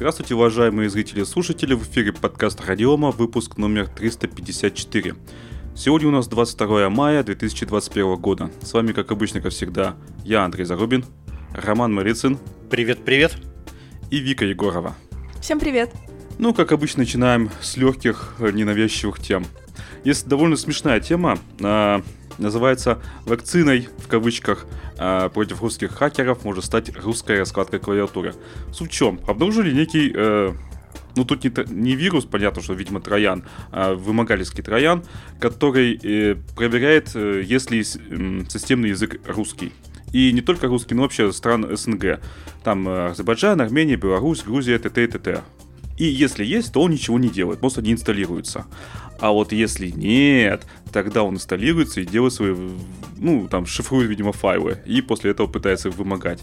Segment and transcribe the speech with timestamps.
[0.00, 5.14] Здравствуйте, уважаемые зрители и слушатели, в эфире подкаст Радиома, выпуск номер 354.
[5.76, 8.50] Сегодня у нас 22 мая 2021 года.
[8.62, 11.04] С вами, как обычно, как всегда, я, Андрей Зарубин,
[11.52, 12.38] Роман Марицын.
[12.70, 13.36] Привет-привет.
[14.10, 14.96] И Вика Егорова.
[15.42, 15.92] Всем привет.
[16.38, 19.44] Ну, как обычно, начинаем с легких, э, ненавязчивых тем.
[20.02, 22.00] Есть довольно смешная тема, э,
[22.40, 24.66] называется «Вакциной», в кавычках,
[24.98, 28.34] э, против русских хакеров может стать русская раскладка клавиатуры.
[28.72, 29.20] Суть в чем?
[29.26, 30.12] Обнаружили некий...
[30.14, 30.52] Э,
[31.16, 35.02] ну, тут не, не вирус, понятно, что, видимо, троян, а вымогательский троян,
[35.40, 39.72] который э, проверяет, э, если э, системный язык русский.
[40.12, 42.20] И не только русский, но вообще стран СНГ.
[42.64, 45.04] Там э, Азербайджан, Армения, Беларусь, Грузия, т.т.
[45.04, 45.42] и т.т.
[45.98, 48.64] И если есть, то он ничего не делает, просто не инсталируется.
[49.20, 52.54] А вот если нет, тогда он инсталируется и делает свои,
[53.18, 56.42] ну, там, шифрует, видимо, файлы, и после этого пытается их вымогать.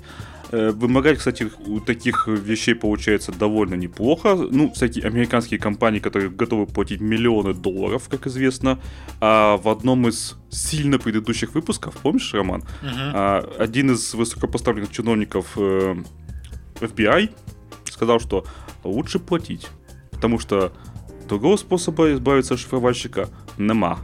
[0.51, 4.35] Э, вымогать, кстати, у таких вещей получается довольно неплохо.
[4.35, 8.79] Ну, всякие американские компании, которые готовы платить миллионы долларов, как известно.
[9.19, 12.63] А в одном из сильно предыдущих выпусков, помнишь, Роман?
[12.81, 13.57] Uh-huh.
[13.57, 15.95] Один из высокопоставленных чиновников э,
[16.79, 17.31] FBI
[17.85, 18.45] сказал, что
[18.83, 19.67] лучше платить.
[20.11, 20.71] Потому что
[21.27, 23.99] другого способа избавиться от шифровальщика нема.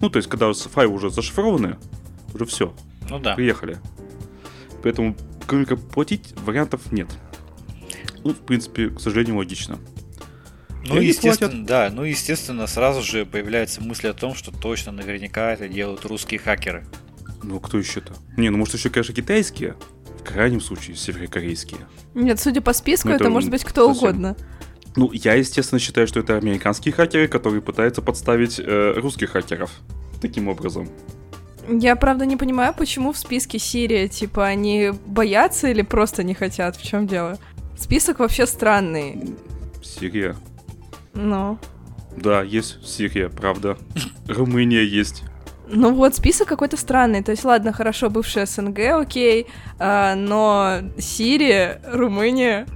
[0.00, 1.76] Ну, то есть, когда файлы уже зашифрованы,
[2.34, 2.74] уже все.
[3.08, 3.34] Ну да.
[3.34, 3.78] Приехали.
[4.82, 7.08] Поэтому, кроме как платить, вариантов нет.
[8.24, 9.78] Ну, в принципе, к сожалению, логично.
[10.86, 15.52] Ну, И естественно, да, ну, естественно, сразу же появляется мысль о том, что точно наверняка
[15.52, 16.86] это делают русские хакеры.
[17.42, 18.14] Ну, кто еще-то?
[18.36, 19.76] Не, ну, может, еще, конечно, китайские,
[20.20, 21.80] в крайнем случае, северокорейские.
[22.14, 24.08] Нет, судя по списку, ну, это, это может быть кто совсем...
[24.08, 24.36] угодно.
[24.98, 29.70] Ну, я, естественно, считаю, что это американские хакеры, которые пытаются подставить э, русских хакеров.
[30.20, 30.88] Таким образом.
[31.68, 36.74] Я, правда, не понимаю, почему в списке Сирия, типа, они боятся или просто не хотят?
[36.74, 37.38] В чем дело?
[37.78, 39.36] Список вообще странный.
[39.84, 40.34] Сирия.
[41.14, 41.60] Ну.
[42.16, 43.78] Да, есть Сирия, правда.
[44.26, 45.22] Румыния есть.
[45.68, 47.22] Ну вот, список какой-то странный.
[47.22, 49.46] То есть, ладно, хорошо, бывшая СНГ, окей,
[49.78, 52.66] а, но Сирия, Румыния...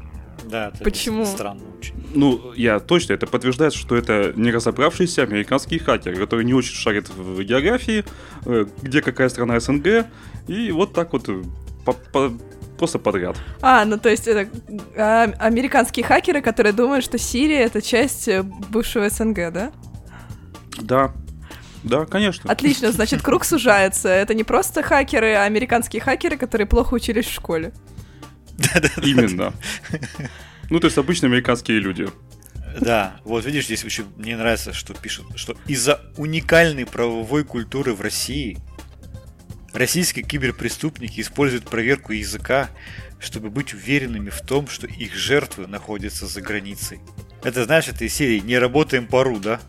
[0.44, 1.24] Да, это Почему?
[1.24, 1.94] странно очень.
[2.14, 7.08] Ну, я точно, это подтверждает, что это не разобравшиеся американские хакеры, которые не очень шарят
[7.08, 8.04] в географии,
[8.46, 10.06] э, где какая страна СНГ,
[10.46, 11.42] и вот так вот э,
[11.84, 12.40] по -по
[12.78, 13.36] просто подряд.
[13.60, 14.50] А, ну то есть это
[14.96, 19.72] а, американские хакеры, которые думают, что Сирия это часть э, бывшего СНГ, да?
[20.80, 21.12] Да,
[21.84, 22.50] да, конечно.
[22.50, 24.08] Отлично, значит, круг сужается.
[24.08, 27.72] Это не просто хакеры, а американские хакеры, которые плохо учились в школе.
[29.02, 29.52] Именно.
[30.72, 32.08] Ну, то есть обычные американские люди.
[32.80, 38.00] Да, вот видишь, здесь очень мне нравится, что пишут, что из-за уникальной правовой культуры в
[38.00, 38.56] России
[39.74, 42.70] российские киберпреступники используют проверку языка,
[43.20, 47.00] чтобы быть уверенными в том, что их жертвы находятся за границей.
[47.44, 49.60] Это знаешь, это из серии «Не работаем пару», да?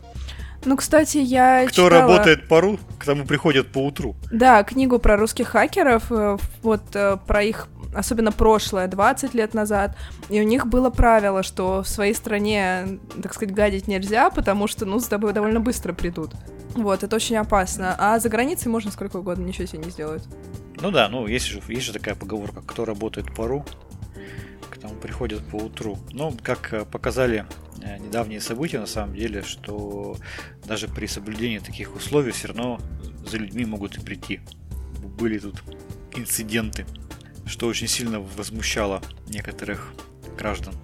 [0.64, 2.00] Ну, кстати, я Кто читала...
[2.00, 4.16] работает пару, к тому приходят по утру.
[4.32, 9.96] Да, книгу про русских хакеров, э, вот э, про их особенно прошлое, 20 лет назад,
[10.28, 14.84] и у них было правило, что в своей стране, так сказать, гадить нельзя, потому что,
[14.84, 16.32] ну, с тобой довольно быстро придут.
[16.74, 17.94] Вот, это очень опасно.
[17.98, 20.24] А за границей можно сколько угодно, ничего себе не сделают.
[20.80, 23.64] Ну да, ну есть же, есть же такая поговорка, кто работает пару,
[24.70, 25.98] к тому приходят по утру.
[26.10, 27.46] Ну, как э, показали
[27.80, 30.16] э, недавние события, на самом деле, что
[30.66, 32.80] даже при соблюдении таких условий все равно
[33.24, 34.40] за людьми могут и прийти.
[35.16, 35.62] Были тут
[36.16, 36.84] инциденты
[37.46, 39.92] что очень сильно возмущало некоторых
[40.36, 40.74] граждан.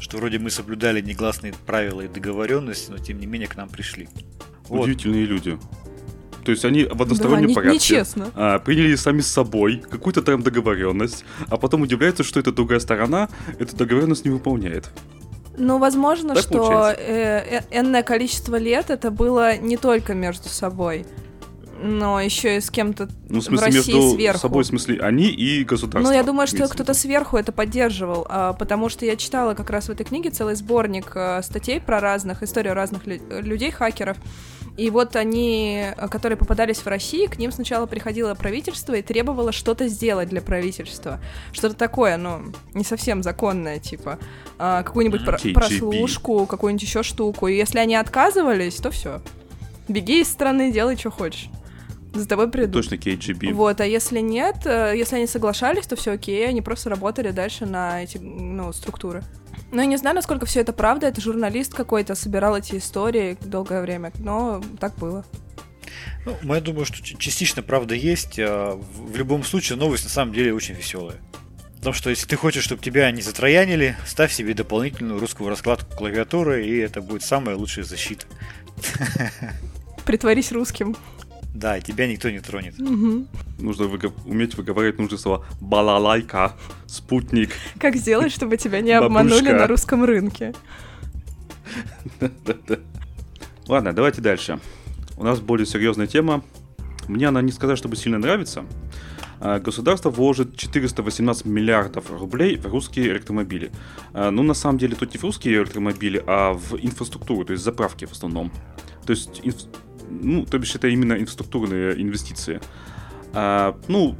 [0.00, 4.08] Что вроде мы соблюдали негласные правила и договоренности, но тем не менее к нам пришли.
[4.68, 5.32] Удивительные вот.
[5.32, 5.58] люди.
[6.44, 8.30] То есть они в одностороннем да, порядке нечестно.
[8.34, 13.28] А, приняли сами с собой какую-то там договоренность, а потом удивляются, что эта другая сторона
[13.58, 14.90] эту договоренность не выполняет.
[15.58, 21.04] Ну, возможно, так что э, э, энное количество лет это было не только между собой
[21.82, 24.38] но еще и с кем-то ну, в, смысле, в России между сверху.
[24.38, 26.10] собой, в смысле, они и государство.
[26.10, 29.86] Ну, я думаю, что кто-то сверху это поддерживал, а, потому что я читала как раз
[29.86, 34.18] в этой книге целый сборник а, статей про разных, историю разных лю- людей, хакеров.
[34.76, 39.88] И вот они, которые попадались в России, к ним сначала приходило правительство и требовало что-то
[39.88, 41.20] сделать для правительства.
[41.52, 44.18] Что-то такое, ну, не совсем законное, типа
[44.58, 45.52] а, какую-нибудь mm-hmm.
[45.54, 47.48] прослушку, какую-нибудь еще штуку.
[47.48, 49.20] И если они отказывались, то все.
[49.88, 51.48] Беги из страны, делай, что хочешь
[52.14, 52.84] за тобой придут.
[52.84, 53.52] Точно KGB.
[53.52, 57.66] Вот, а если нет, э, если они соглашались, то все окей, они просто работали дальше
[57.66, 59.22] на эти, ну, структуры.
[59.72, 63.82] Ну, я не знаю, насколько все это правда, это журналист какой-то собирал эти истории долгое
[63.82, 65.24] время, но так было.
[66.42, 68.38] Ну, я думаю, что частично правда есть.
[68.38, 71.16] А в любом случае, новость на самом деле очень веселая.
[71.76, 76.66] Потому что если ты хочешь, чтобы тебя не затроянили, ставь себе дополнительную русскую раскладку клавиатуры,
[76.66, 78.26] и это будет самая лучшая защита.
[80.04, 80.94] Притворись русским.
[81.54, 82.78] Да, и тебя никто не тронет.
[82.78, 83.26] Мгм.
[83.58, 85.44] Нужно выго- уметь выговаривать нужные слова.
[85.60, 86.54] Балалайка,
[86.86, 87.50] спутник.
[87.78, 90.54] Как сделать, чтобы тебя не обманули на русском рынке?
[93.68, 94.60] Ладно, давайте дальше.
[95.16, 96.42] У нас более серьезная тема.
[97.08, 98.64] Мне она не сказать, чтобы сильно нравится.
[99.40, 103.70] А, Государство вложит 418 миллиардов рублей в русские электромобили.
[104.12, 107.64] А, Ну, на самом деле, тут не в русские электромобили, а в инфраструктуру, то есть
[107.64, 108.52] заправки в основном.
[109.06, 109.66] То есть, инф-
[110.10, 112.60] ну, то бишь, это именно инфраструктурные инвестиции.
[113.32, 114.16] А, Ну,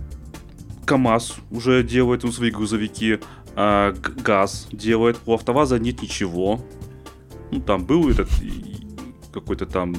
[0.87, 3.19] КАМАЗ уже делает ну, свои грузовики,
[3.54, 6.60] а, ГАЗ делает, у АвтоВАЗа нет ничего.
[7.50, 8.28] Ну, там был этот
[9.32, 9.92] какой-то там,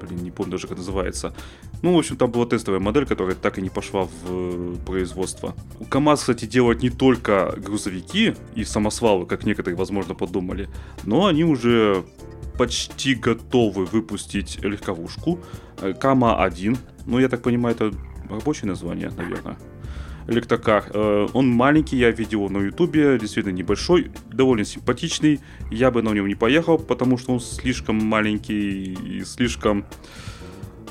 [0.00, 1.34] блин, не помню даже, как называется.
[1.82, 5.54] Ну, в общем, там была тестовая модель, которая так и не пошла в э, производство.
[5.88, 10.68] КАМАЗ, кстати, делают не только грузовики и самосвалы, как некоторые, возможно, подумали,
[11.04, 12.04] но они уже
[12.58, 15.40] почти готовы выпустить легковушку
[15.80, 16.78] э, Кама-1.
[17.06, 17.92] Ну, я так понимаю, это
[18.28, 19.56] рабочее название, наверное.
[20.28, 20.84] Электрокар.
[20.92, 25.40] Э, Он маленький, я видел его на ютубе, действительно небольшой, довольно симпатичный.
[25.70, 29.84] Я бы на нем не поехал, потому что он слишком маленький и слишком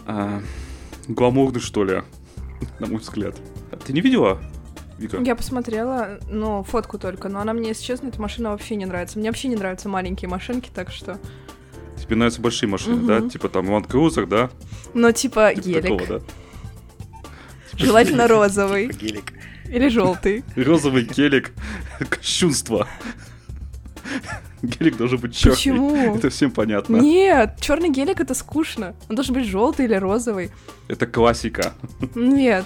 [0.06, 0.42] а,
[1.08, 2.02] гламурный, что ли,
[2.80, 3.36] на мой взгляд.
[3.86, 4.42] Ты не видела,
[4.98, 5.22] Вика?
[5.22, 9.18] Я посмотрела, ну, фотку только, но она мне, если честно, эта машина вообще не нравится.
[9.20, 11.20] Мне вообще не нравятся маленькие машинки, так что...
[12.12, 13.30] Тебе нравятся большие машины, да?
[13.30, 14.50] Типа там Land Cruiser, да?
[14.94, 15.82] Ну, типа Типа гелик.
[15.84, 16.26] такого, да?
[17.78, 18.88] Желательно розовый.
[18.90, 19.34] Типа гелик.
[19.70, 20.44] Или желтый.
[20.58, 21.54] Розовый гелик.
[22.10, 22.86] Кощунство.
[24.62, 25.56] Гелик должен быть черный.
[25.56, 26.16] Почему?
[26.18, 26.98] Это всем понятно.
[26.98, 28.94] Нет, черный гелик это скучно.
[29.08, 30.52] Он должен быть желтый или розовый.
[30.90, 31.72] Это классика.
[32.14, 32.66] Нет.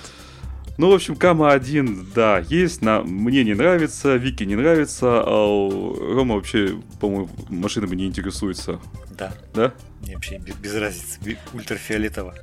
[0.80, 3.02] Ну, в общем, Кама 1, да, есть, на...
[3.02, 8.82] мне не нравится, Вике не нравится, а у Рома вообще, по-моему, машинами не интересуется,
[9.18, 9.74] Да, да?
[10.02, 11.20] мне вообще без, без разницы.
[11.54, 12.34] Ультрафиолетово.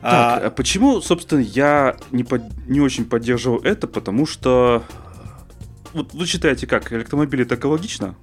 [0.00, 4.84] Так, а А, почему, собственно, я не, под- не очень поддерживал это, потому что...
[5.92, 8.14] Вот вы считаете как, электромобили это экологично?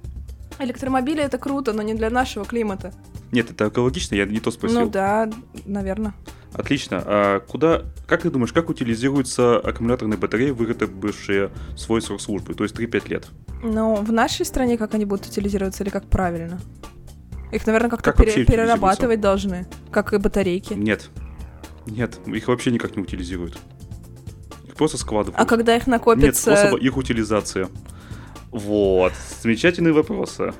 [0.60, 2.92] Электромобили это круто, но не для нашего климата.
[3.32, 4.80] Нет, это экологично, я не то спросил.
[4.82, 5.28] Ну да,
[5.64, 6.14] наверное.
[6.52, 7.02] Отлично.
[7.04, 12.76] А куда, как ты думаешь, как утилизируются аккумуляторные батареи, выработавшие свой срок службы, то есть
[12.76, 13.26] 3-5 лет?
[13.64, 16.60] Но в нашей стране как они будут утилизироваться или как правильно?
[17.54, 20.74] Их, наверное, как-то Как пере- перерабатывать должны, как и батарейки.
[20.74, 21.10] Нет.
[21.86, 23.56] Нет, их вообще никак не утилизируют.
[24.66, 25.40] Их просто складывают.
[25.40, 26.56] А когда их Нет накопится...
[26.56, 27.68] способа их утилизации.
[28.50, 29.12] Вот.
[29.40, 30.52] Замечательные вопросы.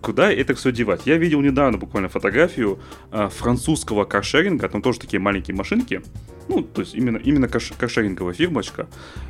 [0.00, 1.02] Куда это все девать?
[1.06, 6.02] Я видел недавно буквально фотографию а, французского каршеринга, там тоже такие маленькие машинки.
[6.48, 8.86] Ну, то есть именно, именно карш- каршеринговая фирмочка.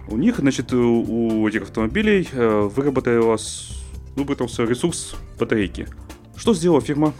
[0.09, 1.03] У них, значит, у,
[1.43, 3.71] у этих автомобилей э, выработалась,
[4.17, 5.87] выработался ресурс батарейки.
[6.36, 7.12] Что сделала фирма?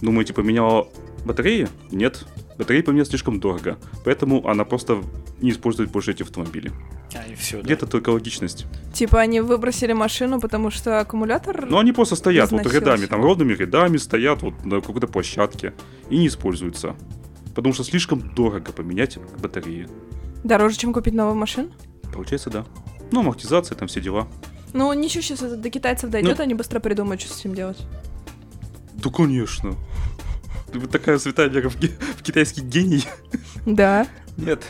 [0.00, 0.88] Думаете, поменяла
[1.24, 1.68] батареи?
[1.90, 2.24] Нет.
[2.58, 3.78] Батареи поменять слишком дорого.
[4.04, 5.02] Поэтому она просто
[5.40, 6.72] не использует больше эти автомобили.
[7.14, 8.66] а, и все, Где-то экологичность.
[8.94, 11.66] Типа они выбросили машину, потому что аккумулятор...
[11.66, 12.80] Но они просто стоят вот Износился.
[12.84, 15.74] рядами, там ровными рядами стоят вот на какой-то площадке
[16.08, 16.96] и не используются.
[17.54, 19.88] Потому что слишком дорого поменять батареи.
[20.44, 21.70] Дороже, чем купить новую машину?
[22.12, 22.64] Получается, да.
[23.10, 24.26] Ну, амортизация, там все дела.
[24.72, 26.42] Ну, ничего, сейчас это до китайцев дойдет, Ну.
[26.44, 27.78] они быстро придумают, что с этим делать.
[28.94, 29.74] Да, конечно.
[30.72, 33.04] Ты вот такая святая вера в, ге- в китайский гений.
[33.64, 34.06] Да.
[34.36, 34.64] Нет,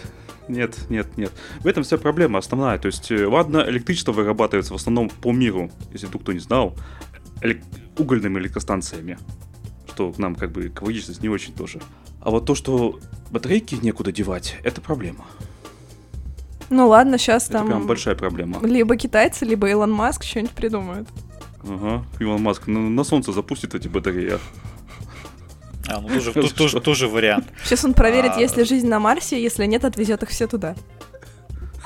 [0.49, 1.33] нет, нет, нет.
[1.61, 2.79] В этом вся проблема основная.
[2.79, 6.77] То есть, э, ладно, электричество вырабатывается в основном по миру, если вдруг кто не знал,
[7.41, 7.65] элек-
[7.99, 9.19] угольными электростанциями.
[9.89, 11.81] Что нам как бы экологичность не очень тоже.
[12.21, 13.01] А вот то, что
[13.31, 15.25] батарейки некуда девать, это проблема.
[16.71, 18.65] Ну ладно, сейчас Это там прям большая проблема.
[18.67, 21.09] либо китайцы, либо Илон Маск что-нибудь придумают.
[21.63, 22.05] Ага.
[22.21, 24.39] Илон Маск на, на солнце запустит эти батареи.
[25.89, 27.47] А, ну тоже, тут тоже, тоже вариант.
[27.65, 28.41] Сейчас он проверит, А.
[28.41, 30.75] есть ли жизнь на Марсе, если нет, отвезет их все туда.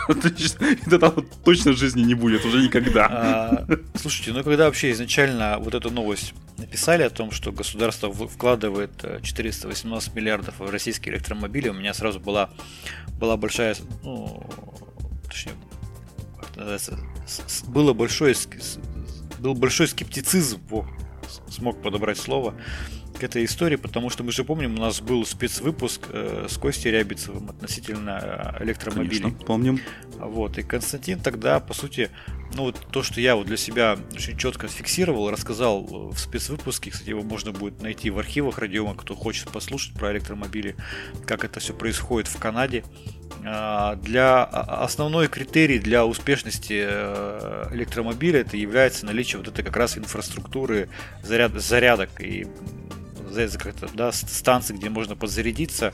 [0.09, 0.65] Отлично.
[0.87, 1.13] Это там
[1.45, 3.07] точно жизни не будет уже никогда.
[3.07, 8.91] А, слушайте, ну когда вообще изначально вот эту новость написали о том, что государство вкладывает
[9.03, 12.51] э, 418 миллиардов в российские электромобили, у меня сразу была,
[13.21, 14.43] была большая, ну,
[15.29, 15.53] точнее,
[16.41, 16.99] как называется,
[17.69, 18.79] было большое, с-
[19.39, 20.87] был большой скептицизм, во,
[21.49, 22.55] смог подобрать слово,
[23.19, 26.91] к этой истории, потому что мы же помним, у нас был спецвыпуск э, с Костей
[26.91, 29.21] Рябицевым относительно э, электромобилей.
[29.21, 29.81] Конечно, помним.
[30.17, 32.09] Вот, и Константин тогда, по сути,
[32.55, 37.11] ну вот то, что я вот для себя очень четко фиксировал, рассказал в спецвыпуске, кстати,
[37.11, 40.77] его можно будет найти в архивах Радиома, кто хочет послушать про электромобили,
[41.27, 42.85] как это все происходит в Канаде.
[43.45, 49.97] А, для основной критерий для успешности э, электромобиля это является наличие вот этой как раз
[49.97, 50.89] инфраструктуры
[51.23, 52.47] заряд, зарядок и
[53.59, 55.93] как-то, да, станции, где можно подзарядиться.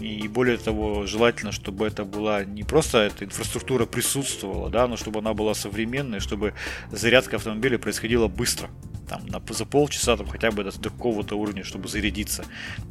[0.00, 5.20] И более того, желательно, чтобы это была не просто эта инфраструктура присутствовала, да, но чтобы
[5.20, 6.54] она была современной, чтобы
[6.90, 8.68] зарядка автомобиля происходила быстро.
[9.08, 12.44] Там, на, за полчаса там, хотя бы до, до какого-то уровня, чтобы зарядиться.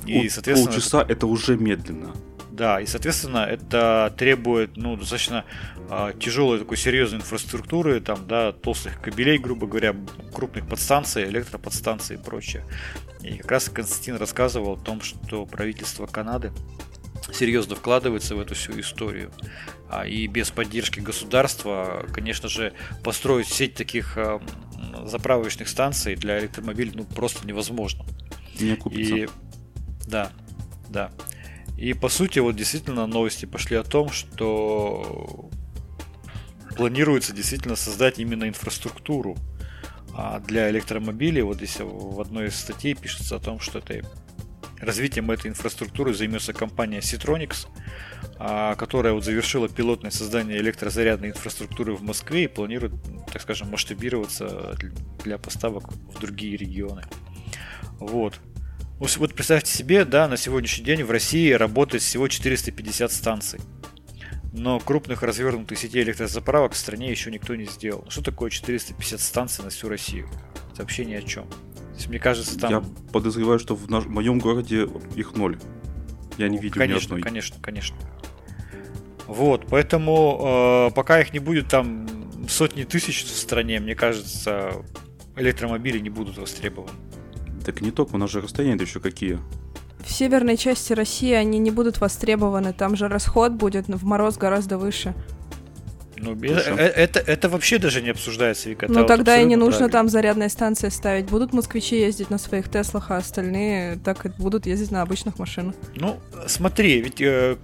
[0.05, 1.11] И, соответственно, полчаса это...
[1.13, 2.13] это уже медленно.
[2.51, 5.43] Да, и, соответственно, это требует, ну, достаточно
[5.89, 9.93] э, тяжелой такой серьезной инфраструктуры, там, да, толстых кабелей, грубо говоря,
[10.33, 12.63] крупных подстанций, электроподстанций и прочее.
[13.21, 16.53] И как раз Константин рассказывал о том, что правительство Канады
[17.33, 19.31] серьезно вкладывается в эту всю историю.
[19.89, 24.17] А, и без поддержки государства, конечно же, построить сеть таких
[25.05, 28.05] заправочных станций для электромобилей ну, просто невозможно.
[28.59, 29.15] Не окупится.
[29.15, 29.27] И
[30.07, 30.31] да,
[30.89, 31.11] да.
[31.77, 35.49] И по сути, вот действительно новости пошли о том, что
[36.75, 39.37] планируется действительно создать именно инфраструктуру
[40.17, 44.01] а для электромобилей, вот здесь в одной из статей пишется о том, что это
[44.79, 47.67] развитием этой инфраструктуры займется компания Citronics,
[48.37, 52.93] а, которая вот завершила пилотное создание электрозарядной инфраструктуры в Москве и планирует,
[53.31, 54.75] так скажем, масштабироваться
[55.23, 57.03] для поставок в другие регионы.
[57.99, 58.39] Вот.
[58.99, 63.59] Вот представьте себе, да, на сегодняшний день в России работает всего 450 станций
[64.55, 68.05] но крупных развернутых сетей электрозаправок в стране еще никто не сделал.
[68.09, 70.29] Что такое 450 станций на всю Россию?
[70.71, 71.45] Это вообще ни о чем.
[71.95, 72.71] То есть, мне кажется, там...
[72.71, 72.83] Я
[73.13, 74.03] подозреваю, что в, наш...
[74.03, 75.57] в моем городе их ноль.
[76.37, 77.21] Я не ну, видел конечно, ни одной.
[77.21, 77.97] Конечно, конечно.
[79.27, 82.05] Вот, поэтому э, пока их не будет там
[82.49, 84.73] сотни тысяч в стране, мне кажется,
[85.37, 86.91] электромобили не будут востребованы.
[87.65, 89.39] Так не только, у нас же расстояния еще какие
[90.05, 94.77] в северной части России они не будут востребованы, там же расход будет в мороз гораздо
[94.77, 95.15] выше.
[96.17, 98.87] Ну, это, это, это вообще даже не обсуждается, Вика.
[98.89, 99.91] Ну, тогда и не нужно правильно.
[99.91, 101.25] там зарядные станции ставить.
[101.25, 105.75] Будут москвичи ездить на своих Теслах, а остальные так и будут ездить на обычных машинах.
[105.95, 107.57] Ну, смотри, ведь э,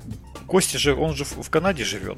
[0.48, 2.18] Костя же, он же в, в Канаде живет.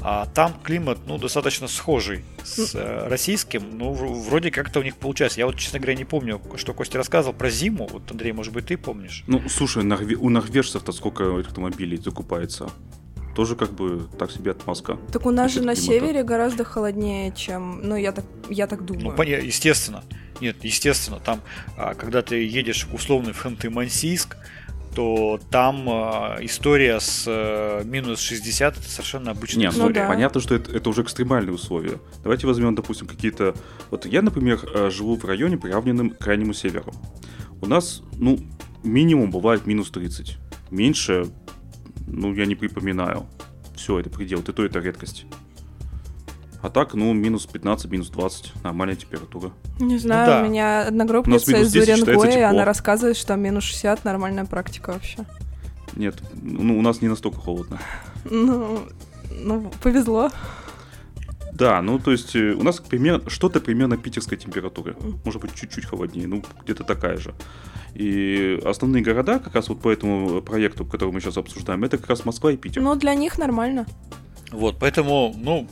[0.00, 3.78] А там климат, ну, достаточно схожий с э, российским.
[3.78, 5.40] Ну, вроде как-то у них получается.
[5.40, 7.88] Я вот, честно говоря, не помню, что Костя рассказывал про зиму.
[7.90, 9.24] Вот, Андрей, может быть, ты помнишь?
[9.26, 12.68] Ну, слушай, у норвежцев-то сколько автомобилей закупается?
[13.34, 14.98] Тоже как бы так себе отмазка.
[15.12, 19.10] Так у нас же на севере гораздо холоднее, чем, ну я так, я так думаю.
[19.10, 20.04] Ну, понятно, естественно.
[20.40, 21.40] Нет, естественно, там,
[21.76, 24.36] а, когда ты едешь условно в Ханты-Мансийск,
[24.94, 29.88] то там э, история с э, минус 60 это совершенно обычная Нет, история.
[29.88, 30.08] Ну, да.
[30.08, 31.98] понятно, что это, это уже экстремальные условия.
[32.22, 33.54] Давайте возьмем, допустим, какие-то...
[33.90, 36.92] Вот я, например, э, живу в районе, приравненном к крайнему северу.
[37.60, 38.38] У нас, ну,
[38.84, 40.36] минимум бывает минус 30.
[40.70, 41.26] Меньше,
[42.06, 43.26] ну, я не припоминаю.
[43.74, 45.26] Все, это предел, это то, это редкость.
[46.62, 49.52] А так, ну, минус 15, минус 20, нормальная температура.
[49.78, 50.42] Не знаю, ну, да.
[50.42, 55.26] у меня одногруппница из Уренгоя, она рассказывает, что минус 60 нормальная практика вообще.
[55.94, 57.78] Нет, ну, у нас не настолько холодно.
[58.24, 58.80] Ну,
[59.30, 60.30] ну повезло.
[61.54, 64.96] Да, ну то есть э, у нас примерно что-то примерно питерская температура.
[65.24, 67.32] Может быть, чуть-чуть холоднее, ну где-то такая же.
[67.94, 72.08] И основные города, как раз вот по этому проекту, который мы сейчас обсуждаем, это как
[72.08, 72.82] раз Москва и Питер.
[72.82, 73.86] Ну, для них нормально.
[74.50, 75.68] Вот, поэтому, ну,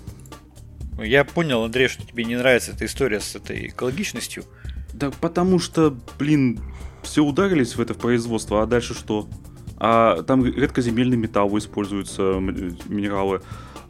[0.98, 4.44] я понял, Андрей, что тебе не нравится эта история с этой экологичностью.
[4.92, 6.60] Да потому что, блин,
[7.02, 9.28] все ударились в это в производство, а дальше что?
[9.78, 13.42] А там редкоземельный металл используются, минералы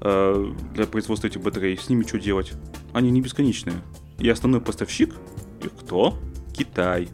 [0.02, 1.76] э, для производства этих батарей.
[1.78, 2.52] С ними что делать?
[2.92, 3.76] Они не бесконечные.
[4.18, 5.14] И основной поставщик
[5.62, 6.18] их кто?
[6.52, 7.09] Китай.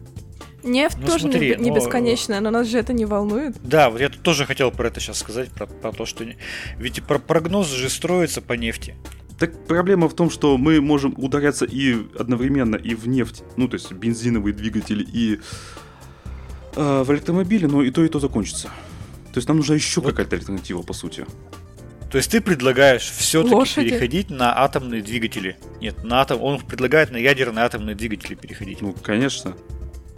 [0.63, 1.77] Нефть ну, тоже смотри, не, не но...
[1.77, 3.55] бесконечная, но нас же это не волнует.
[3.63, 6.25] Да, вот я тоже хотел про это сейчас сказать, про, про то, что...
[6.77, 8.95] Ведь прогнозы же строятся по нефти.
[9.37, 13.75] Так проблема в том, что мы можем ударяться и одновременно и в нефть, ну то
[13.75, 15.39] есть бензиновые двигатели и
[16.75, 18.67] э, в электромобиле, но и то, и то закончится.
[19.31, 20.09] То есть нам нужна еще вот.
[20.09, 21.25] какая-то альтернатива, по сути.
[22.09, 25.57] То есть ты предлагаешь все-таки переходить на атомные двигатели.
[25.79, 26.41] Нет, на атом.
[26.41, 28.81] Он предлагает на ядерные атомные двигатели переходить.
[28.81, 29.55] Ну, конечно.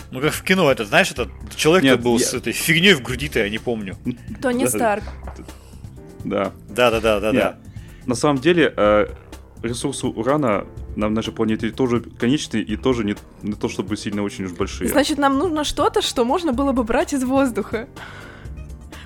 [0.09, 2.25] Ну, как в кино, это, знаешь, этот человек Нет, был я...
[2.25, 3.97] с этой фигней в груди-то, я не помню.
[4.41, 5.03] Тони Старк.
[6.23, 6.51] Да.
[6.69, 7.57] Да, да, да, да, да
[8.05, 9.07] на самом деле э,
[9.63, 14.45] ресурсы урана на нашей планете тоже конечные и тоже не, не то чтобы сильно очень
[14.45, 14.89] уж большие.
[14.89, 17.87] Значит, нам нужно что-то, что можно было бы брать из воздуха.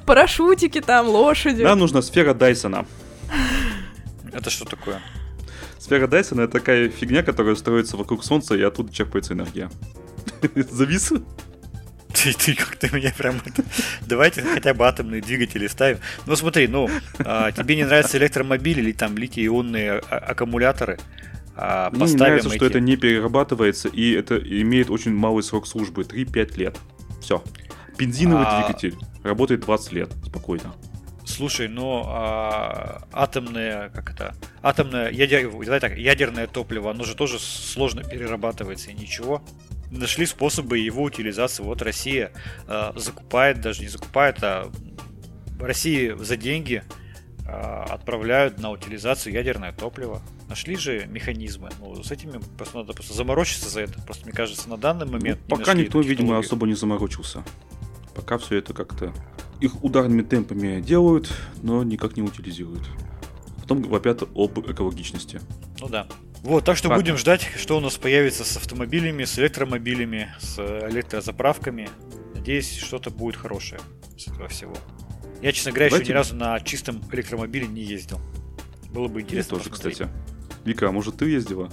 [0.05, 1.63] Парашютики там, лошади.
[1.63, 2.85] Нам нужна сфера Дайсона.
[4.31, 5.01] Это что такое?
[5.79, 9.69] Сфера Дайсона это такая фигня, которая строится вокруг Солнца, и оттуда черпается энергия.
[10.55, 11.12] Завис?
[12.13, 13.35] Ты, ты как-то меня прям...
[13.45, 13.63] это-
[14.07, 16.00] Давайте хотя бы атомные двигатели ставим.
[16.25, 20.97] Ну смотри, ну, а, тебе не нравятся электромобили или там литий-ионные а- аккумуляторы?
[21.55, 25.67] А, Мне не поставим нравится, что это не перерабатывается, и это имеет очень малый срок
[25.67, 26.77] службы, 3-5 лет.
[27.21, 27.43] Все.
[27.98, 30.74] Бензиновый А- двигатель работает 20 лет, спокойно.
[31.25, 37.40] Слушай, ну а, атомное, как это, атомное, ядер, давай так, ядерное топливо, оно же тоже
[37.40, 39.42] сложно перерабатывается и ничего.
[39.90, 41.64] Нашли способы его утилизации.
[41.64, 42.32] Вот Россия
[42.68, 44.72] а, закупает, даже не закупает, а
[45.60, 46.84] России за деньги
[47.48, 50.22] а, отправляют на утилизацию ядерное топливо.
[50.48, 51.70] Нашли же механизмы.
[51.80, 54.02] Ну, с этими просто надо просто заморочиться за это.
[54.02, 55.40] Просто мне кажется, на данный момент.
[55.48, 57.44] Ну, пока никто, видимо, особо не заморочился.
[58.15, 59.13] Пока все это как-то
[59.60, 61.31] их ударными темпами делают,
[61.62, 62.84] но никак не утилизируют.
[63.62, 65.41] Потом вопят об экологичности.
[65.79, 66.07] Ну да.
[66.43, 67.03] Вот, так что Ладно.
[67.03, 71.89] будем ждать, что у нас появится с автомобилями, с электромобилями, с электрозаправками.
[72.36, 73.81] Надеюсь, что-то будет хорошее
[74.17, 74.75] с этого всего.
[75.41, 78.19] Я, честно говоря, еще Давайте- ни разу на чистом электромобиле не ездил.
[78.91, 79.93] Было бы Я интересно тоже, посмотреть.
[79.98, 80.12] кстати.
[80.63, 81.69] Вика, а может ты ездила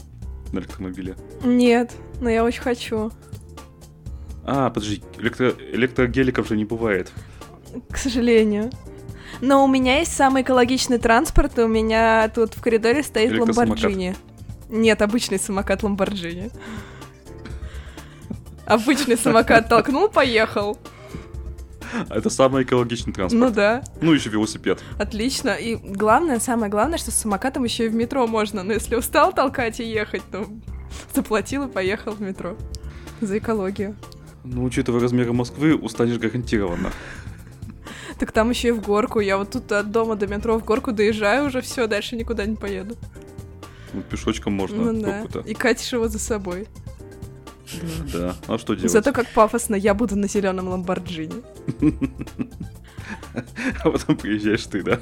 [0.53, 1.17] на электромобиле?
[1.45, 3.13] Нет, но я очень хочу.
[4.45, 5.55] А, подожди, электро...
[5.73, 7.11] электрогеликов же не бывает.
[7.91, 8.71] К сожалению.
[9.41, 13.39] Но у меня есть самый экологичный транспорт, и у меня тут в коридоре стоит.
[13.39, 14.15] Ламборджини.
[14.69, 16.51] Нет, обычный самокат Ламборджини.
[18.67, 20.79] Обычный самокат толкнул, поехал.
[22.09, 23.53] А Это самый экологичный Ну транспорт.
[23.53, 24.81] да, Ну, еще велосипед.
[24.99, 25.51] отлично.
[25.51, 28.63] И главное, самое главное, что с самокатом еще и в метро можно.
[28.63, 30.47] Но если устал толкать и ехать, то
[31.15, 32.57] заплатил и поехал в метро.
[33.21, 33.95] За экологию.
[34.45, 36.91] Ну, учитывая размеры Москвы, устанешь гарантированно.
[38.19, 39.21] Так там еще и в горку.
[39.21, 42.57] Я вот тут от дома до метро в горку доезжаю уже все, дальше никуда не
[42.57, 42.97] поеду.
[43.93, 44.93] Ну, пешочком можно.
[44.93, 45.41] ну да.
[45.47, 46.67] И катишь его за собой.
[48.13, 48.37] Да.
[48.49, 48.93] А что делать?
[48.93, 51.43] Зато как пафосно, я буду на зеленом Ламборджини.
[53.83, 55.01] А потом приезжаешь ты, да?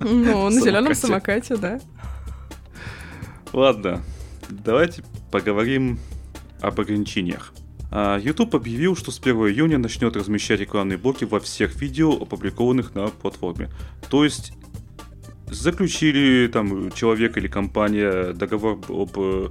[0.00, 1.54] Ну, на зеленом Самокате.
[1.54, 1.80] самокате, да.
[3.52, 4.02] Ладно,
[4.48, 5.98] давайте поговорим
[6.60, 7.52] об ограничениях.
[7.90, 12.94] А, YouTube объявил, что с 1 июня начнет размещать рекламные блоки во всех видео, опубликованных
[12.94, 13.68] на платформе.
[14.08, 14.52] То есть
[15.50, 19.48] заключили там человек или компания договор об э,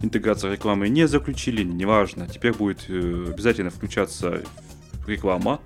[0.00, 2.26] интеграции рекламы, не заключили, неважно.
[2.26, 4.42] Теперь будет э, обязательно включаться
[5.06, 5.60] реклама.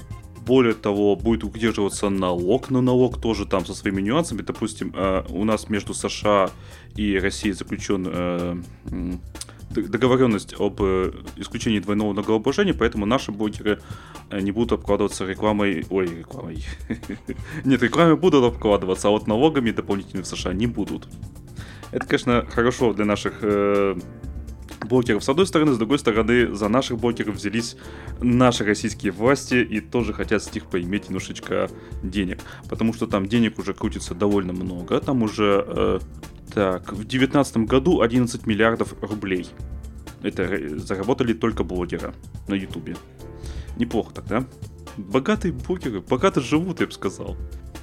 [0.45, 4.43] Более того, будет удерживаться налог, но налог тоже там со своими нюансами.
[4.43, 6.51] Допустим, э, у нас между США
[6.97, 8.63] и Россией заключен
[9.71, 13.81] договоренность об э, исключении двойного налогообложения, поэтому наши блогеры
[14.31, 15.87] э, не будут обкладываться рекламой...
[15.91, 16.65] Ой, рекламой.
[17.65, 21.09] Нет, рекламой будут обкладываться, а вот налогами дополнительными в США не будут.
[21.93, 23.43] Это, конечно, хорошо для наших
[24.91, 27.77] блогеров с одной стороны, с другой стороны, за наших блогеров взялись
[28.21, 31.71] наши российские власти и тоже хотят с них поиметь немножечко
[32.03, 32.41] денег.
[32.69, 35.01] Потому что там денег уже крутится довольно много.
[35.01, 36.01] Там уже, э,
[36.53, 39.47] так, в 2019 году 11 миллиардов рублей.
[40.23, 42.13] Это заработали только блогеры
[42.49, 42.97] на ютубе.
[43.77, 44.45] Неплохо тогда.
[44.97, 47.37] Богатые блогеры, богато живут, я бы сказал.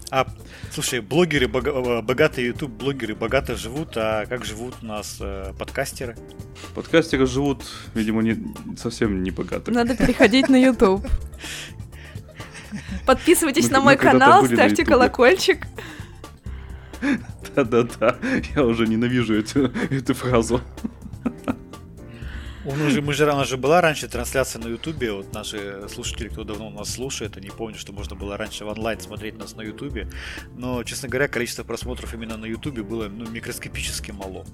[0.10, 0.26] А,
[0.72, 5.54] слушай, блогеры, бога- э, богатые YouTube блогеры богато живут, а как живут у нас э,
[5.60, 6.15] подкастеры?
[6.76, 8.38] Подкастеры живут, видимо, не,
[8.78, 9.70] совсем не богато.
[9.72, 11.06] Надо переходить на YouTube.
[13.06, 15.67] Подписывайтесь на мой канал, ставьте колокольчик.
[17.56, 18.17] Да-да-да,
[18.56, 20.62] я уже ненавижу эту фразу.
[22.67, 26.27] У нас же, мы же, у же была раньше трансляция на Ютубе, вот наши слушатели,
[26.27, 29.62] кто давно нас слушает, они помнят, что можно было раньше в онлайн смотреть нас на
[29.62, 30.10] Ютубе,
[30.58, 34.45] но, честно говоря, количество просмотров именно на Ютубе было ну, микроскопически мало.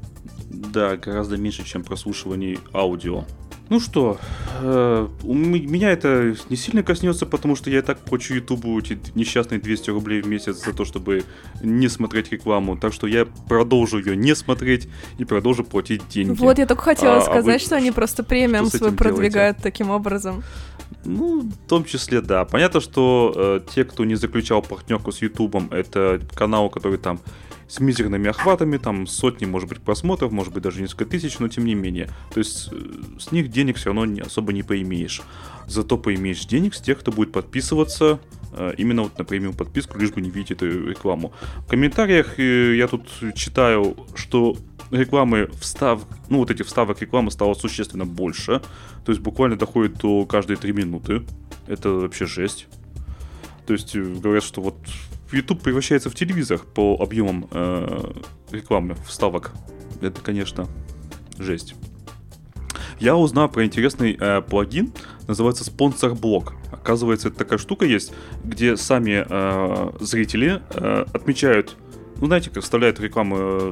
[0.46, 3.26] Да, гораздо меньше, чем прослушиваний аудио.
[3.70, 4.18] Ну что,
[4.62, 9.00] э, у меня это не сильно коснется, потому что я и так плачу Ютубу эти
[9.16, 11.24] несчастные 200 рублей в месяц за то, чтобы
[11.62, 12.78] не смотреть рекламу.
[12.78, 16.38] Так что я продолжу ее не смотреть и продолжу платить деньги.
[16.38, 18.98] Вот, я только хотела А, а сказать, вы что они просто премиум свой этим делаете?
[18.98, 20.44] продвигают таким образом.
[21.06, 22.46] Ну, в том числе, да.
[22.46, 27.20] Понятно, что э, те, кто не заключал партнерку с Ютубом, это канал, который там
[27.68, 31.66] с мизерными охватами, там сотни, может быть, просмотров, может быть, даже несколько тысяч, но тем
[31.66, 32.10] не менее.
[32.34, 32.78] То есть э,
[33.20, 35.22] с них денег все равно не, особо не поимеешь.
[35.68, 38.20] Зато поимеешь денег с тех, кто будет подписываться
[38.52, 41.34] э, именно вот на премиум подписку, лишь бы не видеть эту рекламу.
[41.60, 44.56] В комментариях э, я тут читаю, что
[44.92, 48.62] рекламы встав, ну вот этих вставок рекламы стало существенно больше.
[49.06, 51.24] То есть буквально доходит до каждые 3 минуты.
[51.68, 52.68] Это вообще жесть.
[53.66, 54.78] То есть говорят, что вот
[55.34, 58.12] YouTube превращается в телевизор по объемам э,
[58.52, 59.52] рекламы вставок.
[60.02, 60.68] Это, конечно,
[61.38, 61.76] жесть.
[63.00, 64.94] Я узнал про интересный э, плагин,
[65.28, 66.54] называется спонсор блок.
[66.72, 71.76] Оказывается, это такая штука есть, где сами э, зрители э, отмечают,
[72.22, 73.72] ну знаете, как вставляют рекламу, э,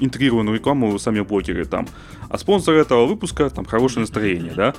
[0.00, 1.86] интегрированную рекламу сами блогеры там.
[2.28, 4.74] А спонсор этого выпуска там хорошее настроение, да?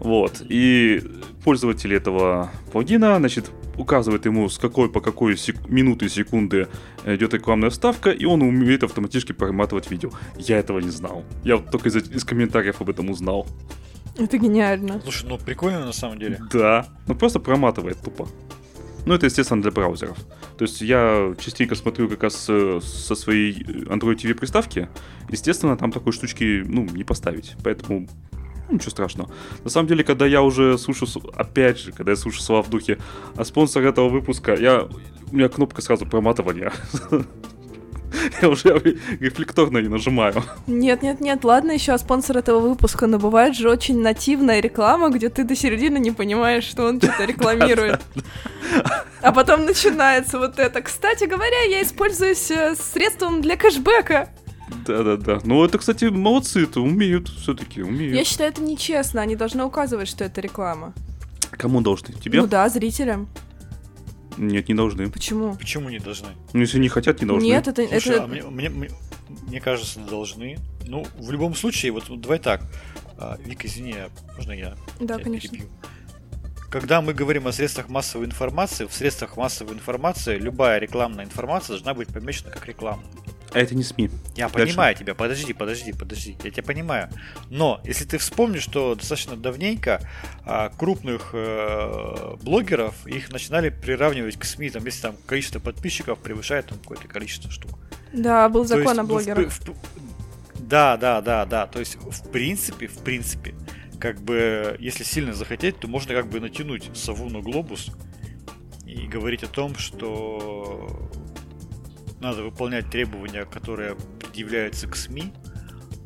[0.00, 0.42] Вот.
[0.48, 1.02] И
[1.44, 6.68] пользователь этого плагина, значит, указывает ему, с какой по какой сек- минуты и секунды
[7.04, 10.10] идет рекламная вставка, и он умеет автоматически проматывать видео.
[10.36, 11.24] Я этого не знал.
[11.44, 13.46] Я вот только из, из комментариев об этом узнал.
[14.18, 15.00] Это гениально.
[15.02, 16.40] Слушай, ну прикольно на самом деле.
[16.52, 16.86] Да.
[17.06, 18.28] Ну просто проматывает тупо.
[19.06, 20.18] Ну, это, естественно, для браузеров.
[20.58, 24.88] То есть я частенько смотрю как раз э, со своей Android TV приставки.
[25.30, 27.54] Естественно, там такой штучки, ну, не поставить.
[27.64, 28.06] Поэтому
[28.68, 29.30] ну, ничего страшного.
[29.64, 32.98] На самом деле, когда я уже слушаю, опять же, когда я слушаю слова в духе,
[33.36, 34.88] а спонсор этого выпуска, я,
[35.32, 36.72] у меня кнопка сразу проматывания.
[38.42, 40.42] Я уже рефлекторно не нажимаю.
[40.66, 45.28] Нет, нет, нет, ладно, еще спонсор этого выпуска, но бывает же очень нативная реклама, где
[45.28, 48.00] ты до середины не понимаешь, что он что-то рекламирует.
[49.20, 50.80] А потом начинается вот это.
[50.80, 54.30] Кстати говоря, я используюсь э, средством для кэшбэка.
[54.86, 55.40] Да-да-да.
[55.44, 58.16] Ну, это, кстати, молодцы, это умеют все-таки, умеют.
[58.16, 59.20] Я считаю, это нечестно.
[59.20, 60.94] Они должны указывать, что это реклама.
[61.50, 62.14] Кому должны?
[62.14, 62.40] Тебе?
[62.40, 63.28] Ну да, зрителям.
[64.36, 65.10] Нет, не должны.
[65.10, 65.56] Почему?
[65.56, 66.28] Почему не должны?
[66.52, 67.46] Ну, если не хотят, не должны.
[67.46, 67.86] Нет, это...
[67.88, 68.24] Слушай, это...
[68.24, 68.88] а мне, мне, мне,
[69.48, 70.58] мне кажется, должны.
[70.86, 72.62] Ну, в любом случае, вот, вот давай так.
[73.18, 73.96] А, Вика, извини,
[74.36, 75.50] можно я Да, тебя конечно.
[75.50, 75.68] перебью?
[76.70, 81.94] Когда мы говорим о средствах массовой информации, в средствах массовой информации любая рекламная информация должна
[81.94, 83.02] быть помечена как реклама.
[83.52, 84.10] А это не СМИ.
[84.36, 84.66] Я Дальше.
[84.72, 87.08] понимаю тебя, подожди, подожди, подожди, я тебя понимаю.
[87.50, 90.00] Но если ты вспомнишь, что достаточно давненько
[90.44, 96.66] а, крупных э, блогеров их начинали приравнивать к СМИ, там, если там количество подписчиков превышает
[96.66, 97.70] там какое-то количество штук.
[98.12, 99.58] Да, был То есть, закон о ну, в блогерах.
[99.58, 99.76] при- в-
[100.60, 101.66] да, да, да, да.
[101.66, 103.54] То есть, в принципе, в принципе,
[103.98, 107.90] как бы, если сильно захотеть, то можно как бы натянуть сову на глобус
[108.86, 111.07] и говорить о том, что
[112.20, 115.32] надо выполнять требования, которые предъявляются к СМИ,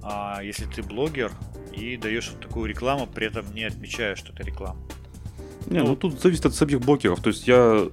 [0.02, 1.32] а если ты блогер
[1.72, 4.76] и даешь вот такую рекламу, при этом не отмечая, что это реклама.
[5.66, 7.20] Не, ну тут зависит от самих блогеров.
[7.22, 7.88] То есть я э,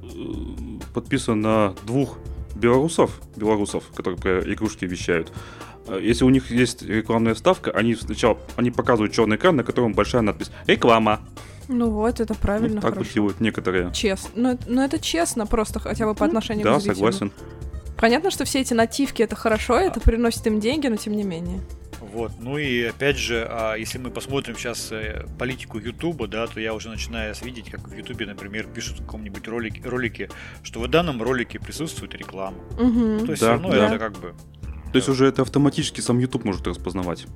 [0.93, 2.17] подписан на двух
[2.55, 5.31] белорусов, белорусов, которые про игрушки вещают.
[5.87, 9.93] Э, Если у них есть рекламная ставка, они сначала они показывают черный экран, на котором
[9.93, 11.21] большая надпись «Реклама».
[11.67, 13.05] Ну вот, это правильно, Вот так хорошо.
[13.07, 13.93] вот делают некоторые.
[13.93, 14.31] Честно.
[14.35, 16.95] Ну, это- ну, это честно просто, хотя бы по отношению Да, к зрителю.
[16.95, 17.31] согласен.
[17.99, 21.59] Понятно, что все эти нативки это хорошо, это приносит им деньги, но тем не менее.
[21.99, 26.59] Вот, ну и опять же, а, если мы посмотрим сейчас э, политику Ютуба, да, то
[26.59, 30.29] я уже начинаю видеть, как в Ютубе, например, пишут в каком-нибудь ролике, ролике,
[30.63, 32.57] что в данном ролике присутствует реклама.
[32.79, 33.25] Мгм.
[33.25, 33.87] То есть Да, все равно да.
[33.87, 34.33] это как бы...
[34.91, 37.27] То есть уже это автоматически сам YouTube может распознавать.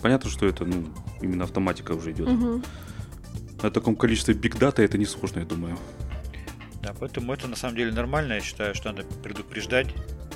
[0.00, 0.86] Понятно, что это, ну,
[1.20, 2.28] именно автоматика уже идет.
[2.28, 2.64] Мгм.
[3.62, 5.76] На таком количестве бигдата это несложно, я думаю.
[6.86, 9.88] Да, поэтому это на самом деле нормально, я считаю, что надо предупреждать.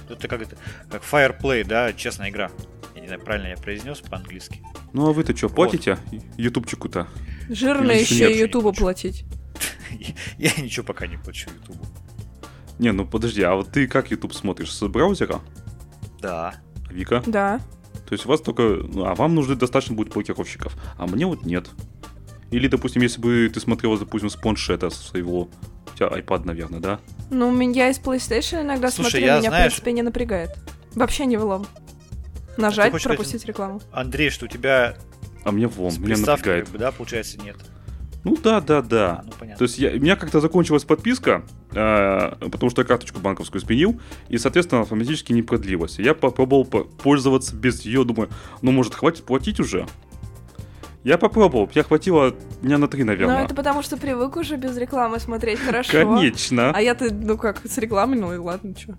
[0.09, 0.57] Это как это,
[0.91, 2.51] как Fireplay, да, честная игра.
[2.97, 4.61] Я не знаю, правильно я произнес по-английски.
[4.93, 5.97] Ну а вы-то что, платите
[6.37, 7.07] ютубчику-то?
[7.49, 8.31] Жирно Или еще нет?
[8.33, 9.25] и Ютубу платить.
[10.39, 11.87] Я ничего пока не плачу Ютубу.
[12.81, 14.73] Не, ну подожди, а вот ты как YouTube смотришь?
[14.73, 15.41] С браузера?
[16.21, 16.55] Да.
[16.91, 17.23] Вика?
[17.27, 17.61] Да.
[18.09, 18.63] То есть у вас только...
[18.63, 21.71] Ну, а вам нужно достаточно будет блокировщиков, а мне вот нет.
[22.51, 25.49] Или, допустим, если бы ты смотрела, допустим, с планшета своего...
[26.01, 27.01] Тебя iPad, наверное, да?
[27.29, 30.51] Ну, у меня из PlayStation иногда Слушай, смотрю, я, меня, знаешь- в принципе, не напрягает.
[30.95, 31.67] Вообще не влом.
[32.57, 33.83] Нажать, сказать, пропустить рекламу.
[33.93, 34.97] Андрей, что у тебя
[35.45, 36.65] А мне с меня напрягает.
[36.65, 37.57] как бы, да, получается, нет.
[38.25, 39.23] Ну да, да, А, да.
[39.27, 39.59] ну понятно.
[39.59, 44.01] То есть я, у меня как-то закончилась подписка, э, потому что я карточку банковскую сменил,
[44.29, 45.99] и, соответственно, автоматически не продлилась.
[45.99, 48.31] Я попробовал по- пользоваться без ее, думаю,
[48.63, 49.87] ну, может, хватит платить уже?
[51.03, 53.45] Я попробовал, мне хватило дня на три, Ну, наверное.
[53.45, 55.93] это потому что привык уже без рекламы смотреть хорошо.
[55.93, 56.73] Конечно.
[56.75, 58.97] А я-то, ну как, с рекламой, ну и ладно, что.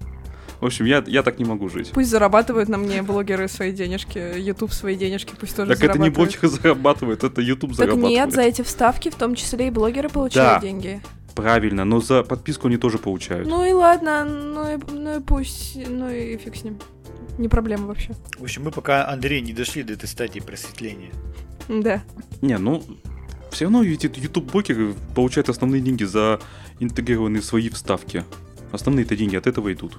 [0.60, 1.92] В общем, я, я так не могу жить.
[1.94, 6.06] Пусть зарабатывают на мне блогеры свои денежки, YouTube свои денежки, пусть тоже Так это не
[6.06, 6.16] зарабатывают.
[6.42, 8.12] блогеры зарабатывают, это YouTube Так зарабатывает.
[8.16, 10.68] нет, за эти вставки в том числе и блогеры получают Да.
[10.68, 11.02] деньги.
[11.36, 13.48] Правильно, но за подписку они тоже получают.
[13.48, 16.78] Ну и ладно, ну и, ну и пусть, ну и фиг с ним.
[17.38, 18.14] Не проблема вообще.
[18.38, 21.12] В общем, мы пока, Андрей, не дошли до этой стадии просветления.
[21.68, 22.02] Да.
[22.42, 22.84] Не, ну,
[23.52, 26.40] все равно эти YouTube-блогеры получают основные деньги за
[26.80, 28.24] интегрированные свои вставки.
[28.72, 29.98] Основные-то деньги от этого идут.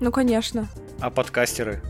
[0.00, 0.68] Ну, конечно.
[1.00, 1.82] А подкастеры?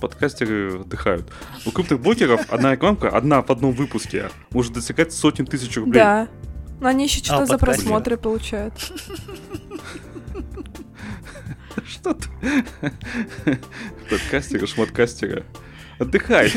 [0.00, 1.30] подкастеры отдыхают.
[1.66, 6.00] У крупных блогеров одна рекламка, одна в одном выпуске, может достигать сотен тысяч рублей.
[6.00, 6.28] Да.
[6.80, 8.74] Но они еще что-то А, за просмотры получают.
[11.86, 12.28] Что ты?
[14.10, 15.44] Подкастеры, шматкастеры.
[15.98, 16.52] Отдыхай.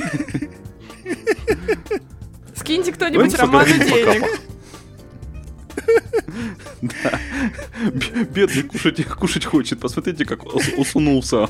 [2.55, 4.25] Скиньте кто-нибудь Роману денег.
[6.81, 7.19] Да.
[8.33, 9.79] Бедный кушать, кушать хочет.
[9.79, 11.49] Посмотрите, как ус- усунулся.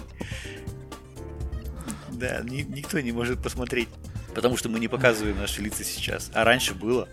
[2.11, 3.87] Да, ни- никто не может посмотреть.
[4.35, 6.29] Потому что мы не показываем наши лица сейчас.
[6.33, 7.07] А раньше было.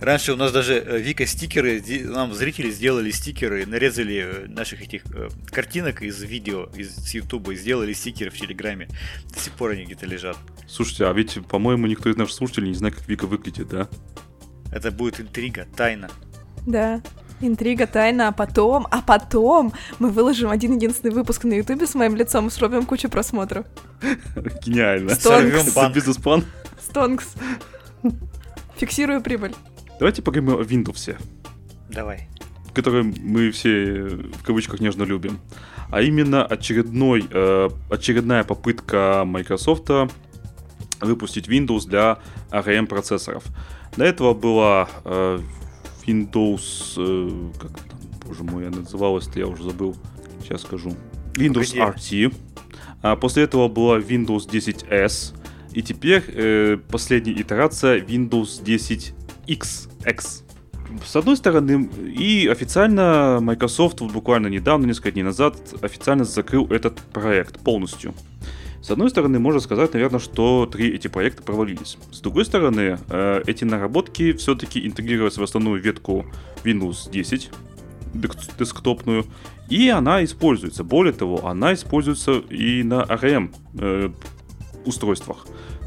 [0.00, 5.02] Раньше у нас даже э, Вика стикеры, нам зрители сделали стикеры, нарезали э, наших этих
[5.06, 8.88] э, картинок из видео, из с Ютуба, и сделали стикеры в Телеграме.
[9.32, 10.36] До сих пор они где-то лежат.
[10.68, 13.88] Слушайте, а ведь, по-моему, никто из наших слушателей не знает, как Вика выглядит, да?
[14.72, 16.10] Это будет интрига, тайна.
[16.66, 17.00] Да.
[17.40, 22.16] Интрига, тайна, а потом, а потом мы выложим один единственный выпуск на Ютубе с моим
[22.16, 23.66] лицом и срубим кучу просмотров.
[24.64, 25.12] Гениально.
[25.74, 25.94] Банк.
[25.94, 26.44] бизнес-план.
[26.80, 27.26] Стонкс.
[28.76, 29.54] Фиксирую прибыль.
[29.98, 31.16] Давайте поговорим о Windows,
[31.88, 32.28] Давай.
[32.72, 35.38] который мы все э, в кавычках нежно любим.
[35.90, 39.90] А именно очередной, э, очередная попытка Microsoft
[41.00, 42.18] выпустить Windows для
[42.50, 43.44] ARM процессоров.
[43.96, 45.38] До этого была э,
[46.06, 49.96] Windows, э, как там, боже мой, она называлась-то, я уже забыл.
[50.42, 50.94] Сейчас скажу.
[51.34, 52.24] Windows Погоди.
[52.26, 52.34] RT.
[53.02, 55.34] А после этого была Windows 10S.
[55.72, 59.12] И теперь э, последняя итерация Windows 10X.
[59.46, 59.88] X.
[61.04, 66.98] С одной стороны, и официально Microsoft вот буквально недавно, несколько дней назад, официально закрыл этот
[67.12, 68.14] проект полностью.
[68.84, 71.96] С одной стороны, можно сказать, наверное, что три эти проекта провалились.
[72.12, 76.26] С другой стороны, э, эти наработки все-таки интегрировались в основную ветку
[76.64, 77.50] Windows 10,
[78.12, 79.24] дек- десктопную,
[79.70, 80.84] и она используется.
[80.84, 84.10] Более того, она используется и на ARM э,
[84.84, 85.46] устройствах.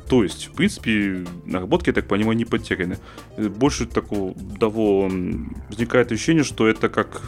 [0.09, 2.97] То есть, в принципе, наработки, я так понимаю, не потеряны.
[3.37, 5.09] Больше такого того
[5.69, 7.21] возникает ощущение, что это как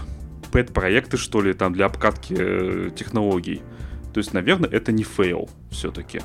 [0.52, 3.62] pet-проекты, что ли, там для обкатки э, технологий.
[4.14, 6.22] То есть, наверное, это не фейл все-таки.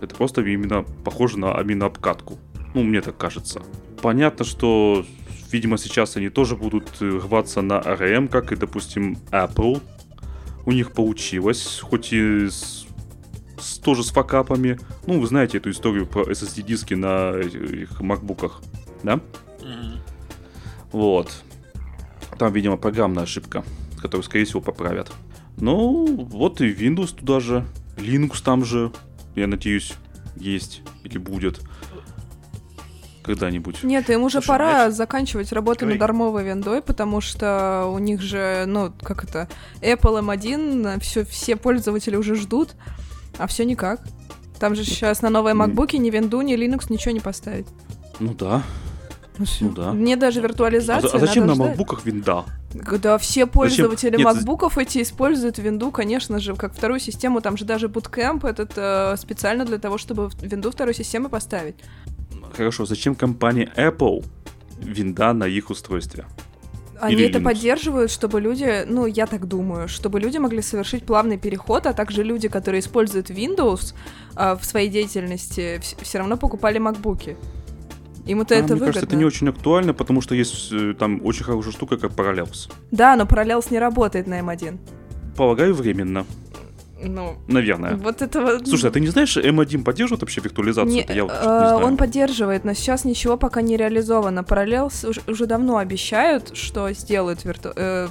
[0.00, 2.38] Это просто именно похоже на именно обкатку.
[2.74, 3.62] Ну, мне так кажется.
[4.02, 5.06] Понятно, что,
[5.50, 9.80] видимо, сейчас они тоже будут э, рваться на ARM, как и, допустим, Apple.
[10.66, 12.86] У них получилось, хоть и с,
[13.60, 14.78] с- тоже с факапами.
[15.06, 18.60] Ну, вы знаете эту историю про SSD-диски на их макбуках,
[19.02, 19.20] да?
[20.92, 21.30] Вот.
[22.38, 23.64] Там, видимо, программная ошибка,
[24.00, 25.12] которую, скорее всего, поправят.
[25.56, 27.66] Ну, вот и Windows туда же.
[27.96, 28.92] Linux там же,
[29.34, 29.94] я надеюсь,
[30.36, 31.60] есть или будет.
[33.24, 33.82] Когда-нибудь.
[33.82, 35.98] Нет, им уже Слушай, пора знаешь, заканчивать работу говори.
[35.98, 39.48] над армовой виндой, потому что у них же, ну, как это,
[39.82, 42.74] Apple M1, все, все пользователи уже ждут,
[43.38, 44.00] а все никак.
[44.58, 47.66] Там же сейчас на новые макбуки ни винду, ни Linux ничего не поставить.
[48.20, 48.62] Ну да.
[49.60, 49.92] Ну да.
[49.92, 51.68] Мне даже А, виртуализация за- а зачем на ждать.
[51.68, 52.44] макбуках винда?
[52.74, 57.40] Да, все пользователи Нет, макбуков эти используют винду, конечно же, как вторую систему.
[57.40, 61.76] Там же даже Bootcamp этот э, специально для того, чтобы винду второй системы поставить.
[62.56, 64.24] Хорошо, зачем компания Apple
[64.80, 66.26] винда на их устройстве?
[67.00, 67.42] Они Или это Linux.
[67.44, 72.22] поддерживают, чтобы люди, ну, я так думаю, чтобы люди могли совершить плавный переход, а также
[72.24, 73.94] люди, которые используют Windows
[74.34, 77.36] а, в своей деятельности, все равно покупали макбуки.
[78.26, 78.86] Им это А, это мне выгодно.
[78.86, 82.70] кажется, это не очень актуально, потому что есть э, там очень хорошая штука, как Parallels.
[82.90, 84.78] Да, но Parallels не работает на M1.
[85.36, 86.26] Полагаю, временно.
[87.02, 87.94] Ну, Наверное.
[87.96, 88.58] вот этого...
[88.64, 90.92] Слушай, а ты не знаешь, M1 поддерживает вообще виртуализацию?
[90.94, 91.86] Не, Это я вот э, не знаю.
[91.86, 94.40] он поддерживает, но сейчас ничего пока не реализовано.
[94.40, 98.08] Parallels уже, уже давно обещают, что сделают, вирту- э,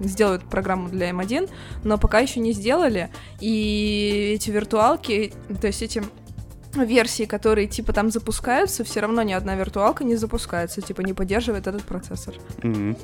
[0.00, 1.50] сделают программу для M1,
[1.84, 3.10] но пока еще не сделали.
[3.40, 6.02] И эти виртуалки, то есть эти
[6.74, 11.66] версии, которые типа там запускаются, все равно ни одна виртуалка не запускается, типа не поддерживает
[11.66, 12.34] этот процессор.
[12.62, 12.96] Мгм.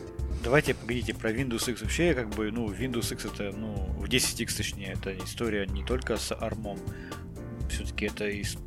[0.42, 4.56] Давайте погодите про Windows X вообще, как бы, ну, Windows X это, ну, в 10X
[4.56, 6.78] точнее, это история не только с армом,
[7.68, 8.58] все-таки это ис-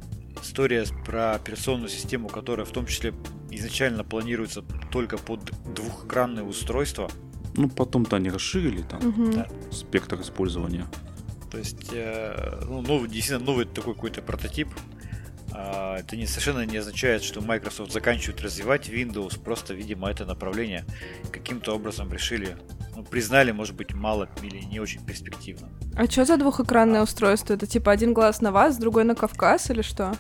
[0.42, 3.14] история про операционную систему, которая в том числе
[3.50, 7.10] изначально планируется только под двухэкранные устройства.
[7.56, 9.32] Ну, потом-то они расширили там.
[9.32, 9.48] Да.
[9.72, 10.88] спектр использования.
[11.50, 14.70] То есть, э, ну, новый, действительно новый такой какой-то прототип.
[15.54, 20.86] А, Это не, совершенно не означает, что Microsoft заканчивает развивать Windows, просто, видимо, это направление
[21.32, 22.58] каким-то образом решили,
[22.96, 25.70] ну, признали, может быть, мало или не очень перспективно.
[25.96, 27.54] А что за двухэкранное устройство?
[27.54, 30.14] Это типа один глаз на вас, другой на Кавказ или что?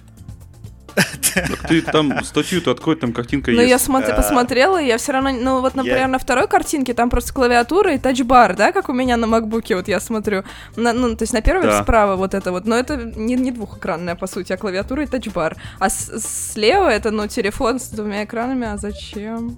[1.33, 3.89] Так ты там статью-то открой, там картинка Ну, я есть.
[3.89, 4.15] А.
[4.15, 7.97] посмотрела, и я все равно, ну, вот, например, на второй картинке там просто клавиатура и
[7.97, 10.43] тачбар, да, как у меня на макбуке, вот я смотрю.
[10.75, 11.83] На- ну, то есть на первой Да.
[11.83, 15.55] справа вот это вот, но это не, не двухэкранная, по сути, а клавиатура и тачбар.
[15.79, 19.57] А с- слева это, ну, телефон с двумя экранами, а зачем?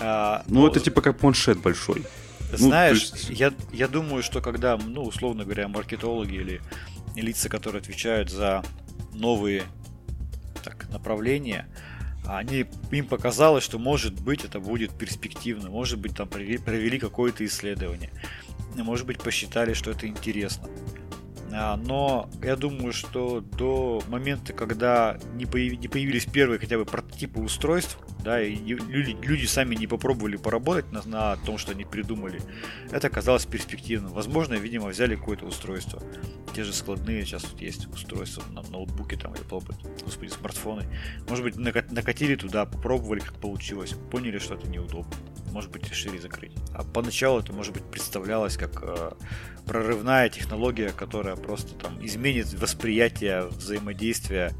[0.00, 2.02] А, Ну, это типа как планшет большой.
[2.50, 6.60] ну, Знаешь, то есть- я, я думаю, что когда, ну, условно говоря, маркетологи или
[7.16, 8.62] лица, которые отвечают за
[9.14, 9.62] новые
[10.62, 11.66] так, направления,
[12.26, 17.44] они, им показалось, что может быть это будет перспективно, может быть там провели, провели какое-то
[17.44, 18.10] исследование,
[18.76, 20.68] может быть посчитали, что это интересно.
[21.54, 26.84] А, Но я думаю, что до момента, когда не, появи- не появились первые хотя бы
[26.84, 31.84] прототипы устройств, да, и люди, люди сами не попробовали поработать на, на том, что они
[31.84, 32.40] придумали,
[32.90, 34.12] это оказалось перспективным.
[34.12, 36.02] Возможно, видимо, взяли какое-то устройство.
[36.54, 40.86] Те же складные сейчас тут есть устройства на ноутбуке там или попробовать, господи, смартфоны.
[41.28, 45.12] Может быть, нака- накатили туда, попробовали, как получилось, поняли, что это неудобно.
[45.52, 46.52] Может быть, решили закрыть.
[46.74, 49.12] А поначалу это, может быть, представлялось как э,
[49.66, 54.52] прорывная технология, которая просто там изменит восприятие взаимодействия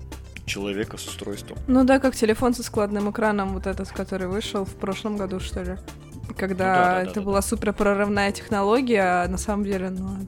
[0.44, 1.56] человека с устройством.
[1.66, 5.62] Ну да, как телефон со складным экраном, вот этот, который вышел в прошлом году, что
[5.62, 5.76] ли.
[6.36, 9.90] Когда Ну да, да, да, это да, была супер прорывная технология, а на самом деле,
[9.90, 10.18] ну,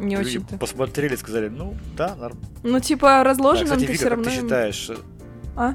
[0.00, 0.58] не Люди очень-то.
[0.58, 2.38] посмотрели сказали, ну да, норм.
[2.62, 4.24] Ну, типа, Да, разложенным кстати, ты Вика, все как равно...
[4.24, 4.96] ты им- считаешь, э,
[5.56, 5.74] А?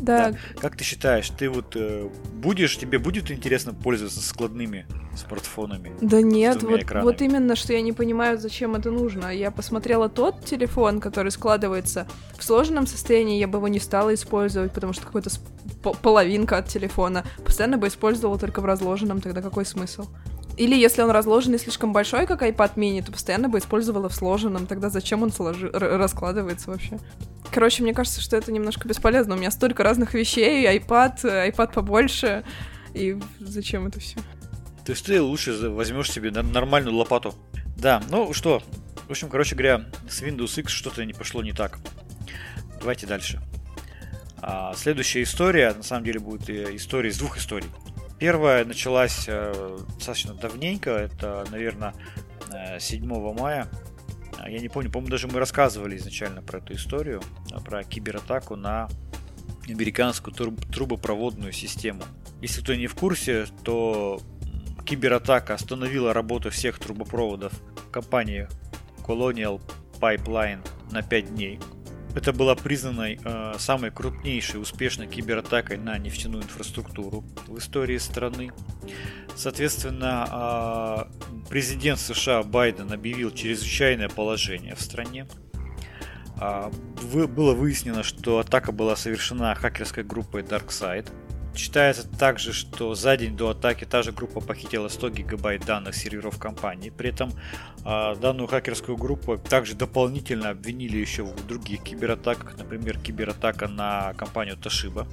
[0.00, 0.32] Да.
[0.60, 4.86] Как ты считаешь, ты вот э, будешь, тебе будет интересно пользоваться складными
[5.16, 5.92] смартфонами?
[6.00, 7.04] Да нет, вот, экранами.
[7.04, 9.28] вот именно, что я не понимаю, зачем это нужно.
[9.28, 12.06] Я посмотрела тот телефон, который складывается
[12.38, 15.30] в сложенном состоянии, я бы его не стала использовать, потому что какой-то
[16.02, 17.24] половинка от телефона.
[17.44, 20.06] Постоянно бы использовала только в разложенном, тогда какой смысл?
[20.60, 24.66] Или если он разложенный слишком большой, как iPad mini, то постоянно бы использовала в сложенном.
[24.66, 26.98] Тогда зачем он сложи- раскладывается вообще?
[27.50, 29.36] Короче, мне кажется, что это немножко бесполезно.
[29.36, 32.44] У меня столько разных вещей, iPad, э, iPad побольше.
[32.92, 34.18] И зачем это все?
[34.86, 37.34] Есть ты лучше возьмешь себе нормальную лопату.
[37.78, 38.62] Да, ну что,
[39.08, 41.78] в общем, короче говоря, с Windows X что-то не пошло не так.
[42.80, 43.40] Давайте дальше.
[44.42, 47.68] А, следующая история, на самом деле, будет э, история из двух историй.
[48.20, 51.94] Первая началась э, достаточно давненько, это, наверное,
[52.52, 53.66] э, 7 мая.
[54.46, 58.88] Я не помню, по-моему, даже мы рассказывали изначально про эту историю, а, про кибератаку на
[59.66, 62.02] американскую труб- трубопроводную систему.
[62.42, 64.20] Если кто не в курсе, то
[64.84, 67.54] кибератака остановила работу всех трубопроводов
[67.90, 68.48] компании
[69.06, 69.62] Colonial
[69.98, 71.58] Pipeline на 5 дней.
[72.14, 78.50] Это была признана э, самой крупнейшей успешной кибератакой на нефтяную инфраструктуру в истории страны.
[79.36, 81.08] Соответственно, а,
[81.48, 85.26] президент США Байден объявил чрезвычайное положение в стране.
[87.02, 91.06] Вы- Было выяснено, что атака была совершена хакерской группой DarkSide.
[91.54, 96.38] Считается также, что за день до атаки та же группа похитила 100 гигабайт данных серверов
[96.38, 96.90] компании.
[96.90, 97.32] При этом
[97.84, 104.56] а, данную хакерскую группу также дополнительно обвинили еще в других кибератаках, например, кибератака на компанию
[104.56, 105.06] Toshiba.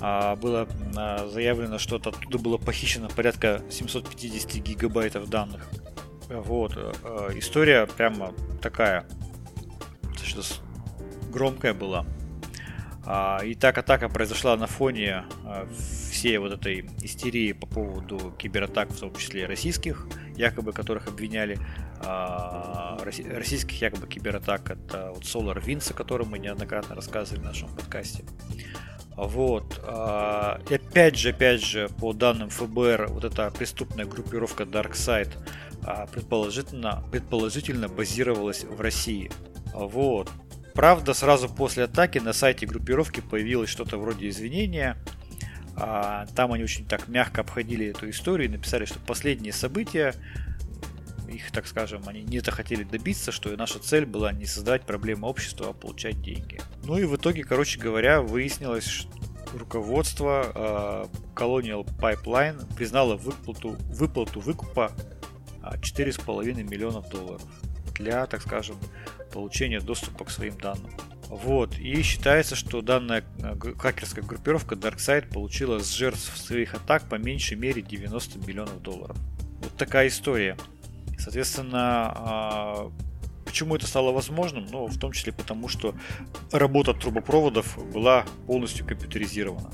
[0.00, 5.68] А, Было а, заявлено, что оттуда было похищено порядка 750 гигабайтов данных.
[6.28, 6.72] Вот.
[6.76, 9.06] э, э, История прямо такая
[10.02, 10.60] достаточно с-
[11.30, 12.04] громкая была.
[13.06, 15.66] А, И так атака произошла на фоне а,
[16.10, 21.58] всей вот этой истерии по поводу кибератак, в том числе российских, якобы которых обвиняли.
[22.00, 28.24] а, Российских якобы кибератак это вот SolarWinds, о котором мы неоднократно рассказывали в нашем подкасте.
[29.16, 29.78] Вот.
[30.70, 35.30] И опять же, опять же, по данным ФБР, вот эта преступная группировка DarkSide
[36.12, 39.30] предположительно, предположительно базировалась в России.
[39.72, 40.30] Вот.
[40.74, 44.96] Правда, сразу после атаки на сайте группировки появилось что-то вроде извинения.
[45.76, 50.14] А, Там они очень так мягко обходили эту историю и написали, что последние события,
[51.28, 55.28] их, так скажем, они не захотели добиться, что и наша цель была не создавать проблемы
[55.28, 56.60] обществу, а получать деньги.
[56.84, 59.10] Ну и в итоге, короче говоря, выяснилось, что
[59.56, 61.04] руководство э,
[61.36, 64.90] Colonial Pipeline признало выплату, выплату выкупа
[65.62, 67.42] а, 4,5 миллионов долларов
[67.94, 68.76] для, так скажем,
[69.32, 70.90] получения доступа к своим данным.
[71.28, 71.78] Вот.
[71.78, 77.56] И считается, что данная э, хакерская группировка DarkSide получила с жертв своих атак по меньшей
[77.56, 79.16] мере 90 миллионов долларов.
[79.60, 80.56] Вот такая история.
[81.18, 82.92] Соответственно, а,
[83.44, 84.66] почему это стало возможным?
[84.70, 85.94] Ну, в том числе потому, что
[86.52, 89.70] работа трубопроводов была полностью компьютеризирована.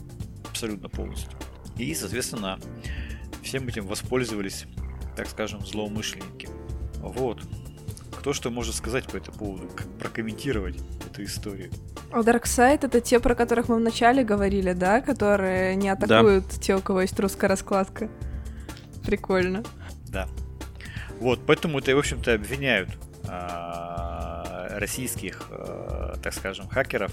[0.48, 1.30] Абсолютно полностью.
[1.76, 2.58] И, соответственно,
[3.42, 4.66] всем этим воспользовались,
[5.16, 6.48] так скажем, злоумышленники.
[6.98, 7.42] Вот.
[8.18, 10.76] Кто что может сказать по этому поводу, как прокомментировать
[11.10, 11.70] эту историю?
[12.12, 15.00] А Darkseid это те, про которых мы вначале говорили, да?
[15.00, 16.56] Которые не атакуют да.
[16.60, 18.08] те, у кого есть русская раскладка.
[19.04, 19.62] Прикольно.
[20.08, 20.28] Да.
[21.20, 22.90] Вот, поэтому это, в общем-то, обвиняют
[23.28, 27.12] а, российских, а, так скажем, хакеров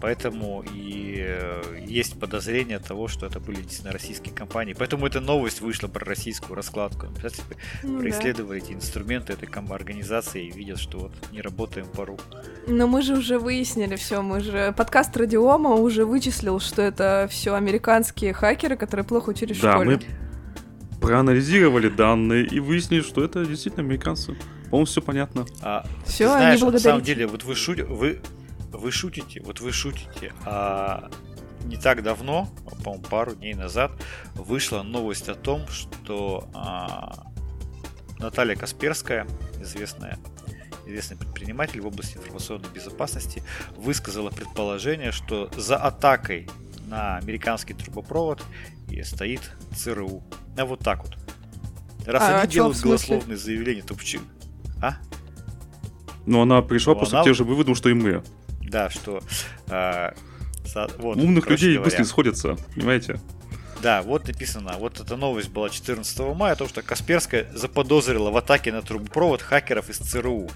[0.00, 4.74] Поэтому и э, есть подозрение того, что это были действительно российские компании.
[4.76, 7.06] Поэтому эта новость вышла про российскую раскладку.
[7.06, 8.66] Представляете, ну, происследовали да.
[8.66, 12.22] эти инструменты этой организации и видят, что вот не работаем по руку.
[12.66, 17.54] Но мы же уже выяснили все, мы же подкаст Радиома уже вычислил, что это все
[17.54, 20.00] американские хакеры, которые плохо учились да, в школе.
[20.00, 24.36] Мы проанализировали данные и выяснили, что это действительно американцы.
[24.70, 25.44] По-моему, все понятно.
[25.60, 26.88] А, все, знаешь, они благодарите.
[26.88, 28.20] На самом деле, вот вы, шутите, вы
[28.72, 31.10] вы шутите, вот вы шутите, а
[31.64, 32.48] не так давно,
[32.82, 33.92] по-моему, пару дней назад,
[34.34, 37.26] вышла новость о том, что а,
[38.18, 39.26] Наталья Касперская,
[39.60, 40.18] известная
[40.84, 43.42] известный предприниматель в области информационной безопасности,
[43.76, 46.48] высказала предположение, что за атакой
[46.86, 48.42] на американский трубопровод
[48.88, 50.22] и стоит ЦРУ.
[50.56, 51.16] А вот так вот.
[52.04, 54.24] Раз а, они а делают голословные заявления, то почему?
[54.82, 54.96] А?
[56.26, 57.22] Ну, она пришла ну, просто она...
[57.22, 58.22] к тем же выводам, что и мы
[58.72, 59.22] да, что...
[59.68, 60.12] Э,
[60.64, 63.20] со, вот, Умных людей говоря, быстро сходятся, понимаете?
[63.82, 68.70] Да, вот написано, вот эта новость была 14 мая, то, что Касперская заподозрила в атаке
[68.72, 70.48] на трубопровод хакеров из ЦРУ.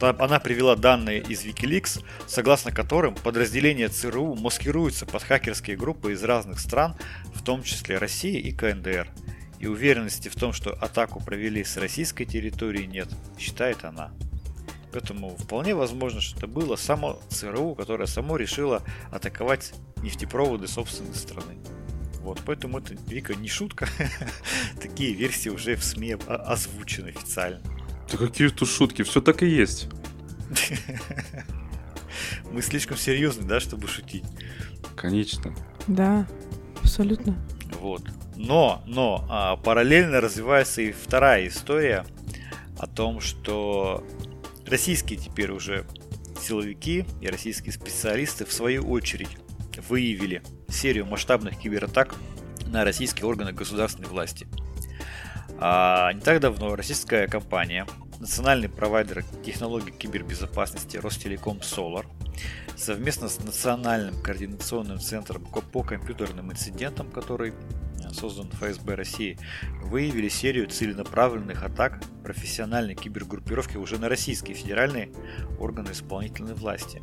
[0.00, 6.58] Она привела данные из Wikileaks, согласно которым подразделения ЦРУ маскируются под хакерские группы из разных
[6.58, 6.96] стран,
[7.32, 9.08] в том числе России и КНДР.
[9.60, 14.10] И уверенности в том, что атаку провели с российской территории нет, считает она.
[14.96, 18.82] Поэтому вполне возможно, что это было само ЦРУ, которое само решило
[19.12, 21.58] атаковать нефтепроводы собственной страны.
[22.22, 23.86] Вот, поэтому это, Вика, не шутка.
[24.80, 27.60] Такие версии уже в СМИ озвучены официально.
[28.10, 29.88] Да какие тут шутки, все так и есть.
[32.50, 34.24] Мы слишком серьезны, да, чтобы шутить.
[34.96, 35.54] Конечно.
[35.88, 36.26] Да,
[36.80, 37.36] абсолютно.
[37.82, 38.02] Вот.
[38.34, 42.06] Но, но а, параллельно развивается и вторая история
[42.78, 44.02] о том, что
[44.66, 45.86] Российские теперь уже
[46.40, 49.38] силовики и российские специалисты в свою очередь
[49.88, 52.16] выявили серию масштабных кибератак
[52.66, 54.48] на российские органы государственной власти.
[55.58, 57.86] А не так давно российская компания,
[58.18, 62.06] национальный провайдер технологий кибербезопасности Ростелеком Solar,
[62.76, 67.54] совместно с Национальным координационным центром по компьютерным инцидентам, который
[68.12, 69.38] создан ФСБ России,
[69.82, 75.10] выявили серию целенаправленных атак профессиональной кибергруппировки уже на российские федеральные
[75.58, 77.02] органы исполнительной власти.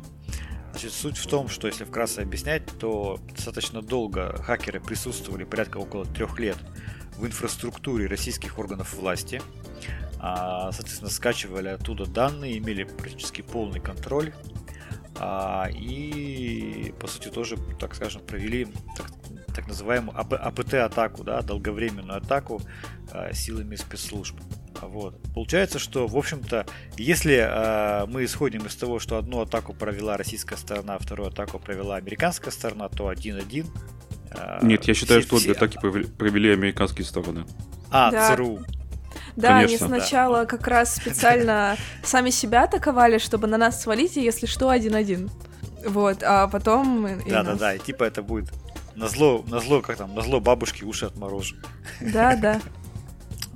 [0.70, 6.04] Значит, суть в том, что если вкратце объяснять, то достаточно долго хакеры присутствовали порядка около
[6.04, 6.56] трех лет
[7.16, 9.40] в инфраструктуре российских органов власти,
[10.18, 14.32] а, соответственно, скачивали оттуда данные, имели практически полный контроль
[15.18, 19.12] а, и, по сути, тоже, так скажем, провели так,
[19.54, 22.60] так называемую АПТ-атаку, да, долговременную атаку
[23.12, 24.36] э, силами спецслужб.
[24.80, 25.20] Вот.
[25.34, 30.56] Получается, что, в общем-то, если э, мы исходим из того, что одну атаку провела российская
[30.56, 33.66] сторона, а вторую атаку провела американская сторона, то 1-1.
[34.32, 37.46] Э, Нет, я считаю, все, что обе атаки провели американские стороны.
[37.90, 38.34] А, да.
[38.34, 38.60] ЦРУ.
[39.36, 39.86] Да, Конечно.
[39.86, 40.46] они сначала да.
[40.46, 45.30] как раз специально сами себя атаковали, чтобы на нас свалить, и если что, один-один.
[45.86, 47.20] Вот, а потом...
[47.26, 48.52] Да-да-да, и типа это будет
[48.96, 51.56] на зло, на зло, как там, на зло бабушки уши отморожу.
[52.00, 52.60] Да, да.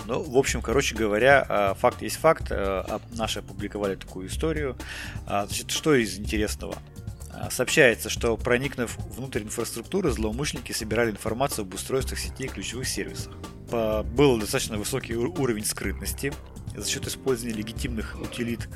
[0.09, 2.47] Ну, в общем, короче говоря, а, факт есть факт.
[2.51, 4.75] А, наши опубликовали такую историю.
[5.27, 6.77] А, значит, что из интересного?
[7.51, 13.35] Сообщается, что проникнув внутрь инфраструктуры, злоумышленники собирали информацию об устройствах сетей и ключевых сервисах.
[14.17, 16.33] Был достаточно высокий уровень скрытности
[16.75, 18.69] за счет использования легитимных утилит.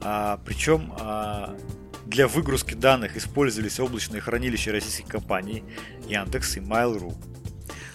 [0.00, 0.92] Причем
[2.10, 5.62] для выгрузки данных использовались облачные хранилища российских компаний
[6.08, 7.14] Яндекс и Mail.ru.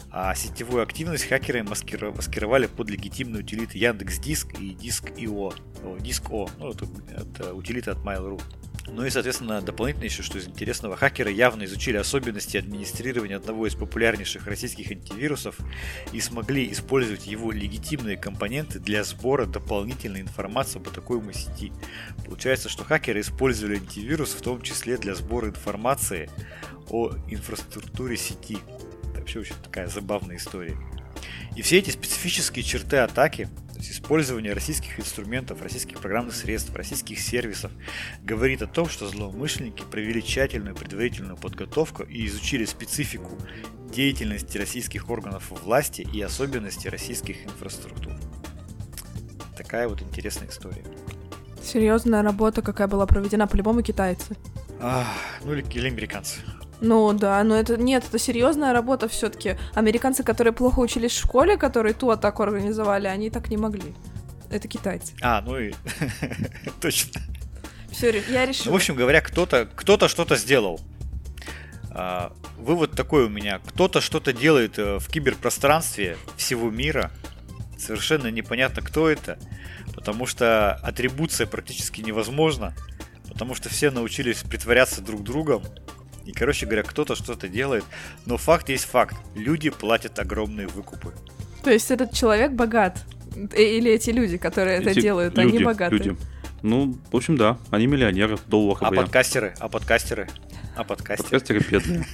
[0.09, 5.53] А сетевую активность хакеры маскировали под легитимные утилиты Яндекс Диск и Диск ИО.
[5.99, 8.41] Диск О, ну это, это утилиты от Mail.ru.
[8.87, 13.73] Ну и, соответственно, дополнительно еще, что из интересного, хакеры явно изучили особенности администрирования одного из
[13.73, 15.57] популярнейших российских антивирусов
[16.11, 21.73] и смогли использовать его легитимные компоненты для сбора дополнительной информации об атакуемой сети.
[22.25, 26.29] Получается, что хакеры использовали антивирус в том числе для сбора информации
[26.89, 28.59] о инфраструктуре сети.
[29.09, 30.77] Это вообще очень такая забавная история.
[31.55, 37.19] И все эти специфические черты атаки то есть использование российских инструментов, российских программных средств, российских
[37.19, 37.73] сервисов
[38.23, 43.37] говорит о том, что злоумышленники провели тщательную предварительную подготовку и изучили специфику
[43.91, 48.13] деятельности российских органов власти и особенности российских инфраструктур.
[49.57, 50.85] Такая вот интересная история.
[51.61, 54.37] Серьезная работа, какая была проведена по-любому китайцы.
[54.79, 55.05] А,
[55.43, 56.39] ну или, или американцы.
[56.81, 59.57] Ну да, но это нет, это серьезная работа все-таки.
[59.73, 63.93] Американцы, которые плохо учились в школе, которые ту атаку организовали, они так не могли.
[64.49, 65.13] Это китайцы.
[65.21, 65.73] А, ну и
[66.81, 67.21] точно.
[67.91, 68.65] Все, я решил.
[68.65, 70.79] Ну, в общем говоря, кто-то кто-то что-то сделал.
[71.91, 73.59] А, вывод такой у меня.
[73.65, 77.11] Кто-то что-то делает э, в киберпространстве всего мира.
[77.77, 79.39] Совершенно непонятно, кто это.
[79.93, 82.75] Потому что атрибуция практически невозможна.
[83.29, 85.63] Потому что все научились притворяться друг другом.
[86.25, 87.85] И, короче говоря, кто-то что-то делает.
[88.25, 89.15] Но факт есть факт.
[89.35, 91.13] Люди платят огромные выкупы.
[91.63, 93.03] То есть этот человек богат?
[93.35, 95.95] Э, или эти люди, которые эти это делают, люди, они богаты?
[95.95, 96.15] Люди.
[96.61, 98.81] Ну, в общем, да, они миллионеры в долларах.
[98.81, 99.53] А подкастеры?
[99.59, 100.27] А подкастеры?
[100.75, 101.29] А подкастеры?
[101.29, 102.05] Подкастеры бедные.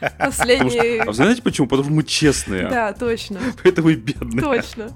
[0.18, 1.02] Последние...
[1.02, 1.66] А вы знаете почему?
[1.68, 2.68] Потому что мы честные.
[2.68, 3.40] Да, точно.
[3.62, 4.40] Поэтому и бедные.
[4.40, 4.90] Точно.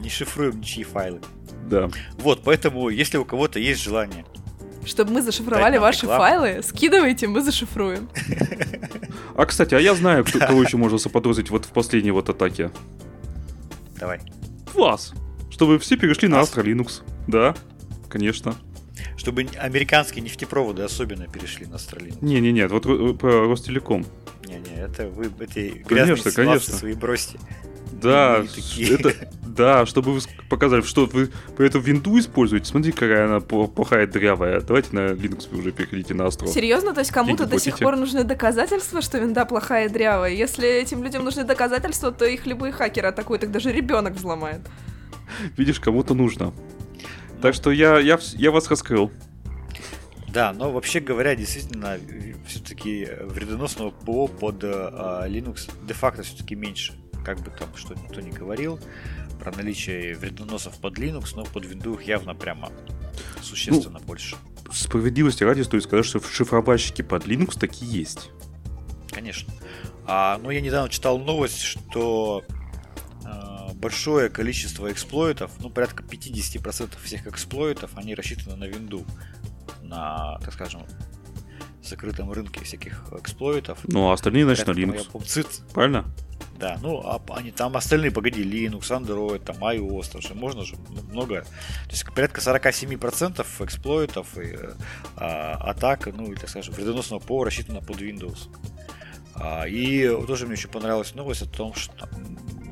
[0.00, 1.20] Не шифруем ничьи файлы.
[1.68, 1.88] Да.
[2.18, 4.24] Вот, поэтому, если у кого-то есть желание
[4.84, 6.22] чтобы мы зашифровали ваши рекламу.
[6.22, 8.08] файлы, скидывайте, мы зашифруем.
[9.34, 12.70] А, кстати, а я знаю, кто, кого еще можно заподозрить вот в последней вот атаке.
[13.98, 14.20] Давай.
[14.74, 15.14] Вас.
[15.50, 17.02] Чтобы все перешли на Astra Linux.
[17.26, 17.54] Да,
[18.10, 18.54] конечно.
[19.16, 22.18] Чтобы американские нефтепроводы особенно перешли на Astra Linux.
[22.20, 24.04] Не-не-не, вот про Ростелеком.
[24.44, 26.74] Не-не, это вы эти грязные конечно, конечно.
[26.74, 27.38] свои бросьте.
[28.02, 28.44] Да,
[28.78, 32.66] это, да, чтобы вы показали, что вы по этому винду используете.
[32.66, 34.60] Смотрите, какая она плохая, дрявая.
[34.60, 36.50] Давайте на Linux уже переходите на остров.
[36.50, 36.94] Серьезно?
[36.94, 40.32] То есть кому-то до сих пор нужны доказательства, что винда плохая и дрявая?
[40.32, 44.62] Если этим людям нужны доказательства, то их любые хакеры атакуют, их даже ребенок взломает.
[45.56, 46.52] Видишь, кому-то нужно.
[47.40, 49.10] Так что я, я, я вас раскрыл.
[50.28, 51.98] Да, но вообще говоря, действительно,
[52.46, 58.30] все-таки вредоносного ПО под uh, Linux де-факто все-таки меньше как бы там что никто не
[58.30, 58.78] говорил
[59.38, 62.70] про наличие вредоносов под Linux, но под Windows явно прямо
[63.40, 64.36] существенно ну, больше.
[64.70, 68.30] Справедливости ради стоит сказать, что шифровальщики под Linux такие есть.
[69.10, 69.52] Конечно.
[70.06, 72.44] А, но я недавно читал новость, что
[73.24, 79.04] э, большое количество эксплойтов, ну порядка 50% всех эксплойтов, они рассчитаны на винду,
[79.82, 80.82] на, так скажем,
[81.82, 83.80] закрытом рынке всяких эксплойтов.
[83.84, 85.10] Ну, а остальные, значит, на Linux.
[85.10, 85.28] Помню,
[85.72, 86.04] Правильно?
[86.62, 90.76] Да, ну, а они там остальные, погоди, Linux, Android, там iOS, там же можно же
[91.10, 91.42] много.
[91.42, 94.56] То есть порядка 47% эксплойтов и
[95.16, 98.48] а, атак, ну, или, так скажем, вредоносного ПО рассчитано под Windows.
[99.34, 102.08] А, и тоже мне очень понравилась новость о том, что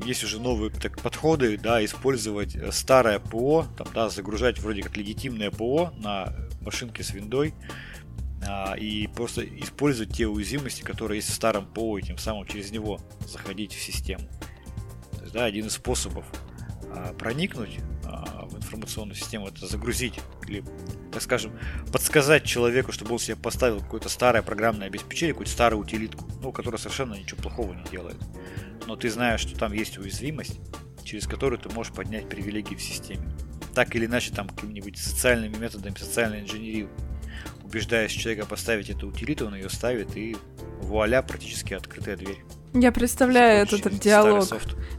[0.05, 5.51] есть уже новые так, подходы, да, использовать старое ПО, там, да, загружать вроде как легитимное
[5.51, 7.53] ПО на машинке с виндой,
[8.51, 12.71] а, и просто использовать те уязвимости, которые есть в старом ПО, и тем самым через
[12.71, 14.27] него заходить в систему.
[15.15, 16.25] То есть, да, один из способов
[16.89, 20.65] а, проникнуть а, в информационную систему это загрузить или,
[21.13, 21.57] так скажем,
[21.93, 26.77] подсказать человеку, чтобы он себе поставил какое-то старое программное обеспечение, какую-то старую утилитку, ну, которая
[26.79, 28.17] совершенно ничего плохого не делает.
[28.85, 30.59] Но ты знаешь, что там есть уязвимость,
[31.05, 33.31] через которую ты можешь поднять привилегии в системе.
[33.73, 36.89] Так или иначе, там какими-нибудь социальными методами, социальной инженерии
[37.71, 40.35] убеждаешь человека поставить эту утилиту, он ее ставит, и
[40.81, 42.43] вуаля, практически открытая дверь.
[42.73, 44.45] Я представляю этот диалог.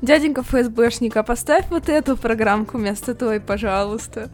[0.01, 4.31] Дяденька ФСБшника, поставь вот эту программку вместо той, пожалуйста.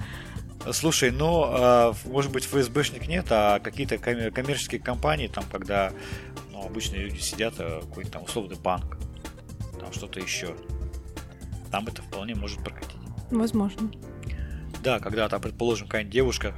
[0.73, 5.93] Слушай, ну, а, может быть, ФСБшник нет, а какие-то коммерческие компании, там, когда
[6.53, 8.99] ну, обычные люди сидят, а, какой-нибудь там условный банк,
[9.81, 10.55] там что-то еще,
[11.71, 12.99] там это вполне может прокатить.
[13.31, 13.91] Возможно.
[14.83, 16.55] Да, когда там, предположим, какая-нибудь девушка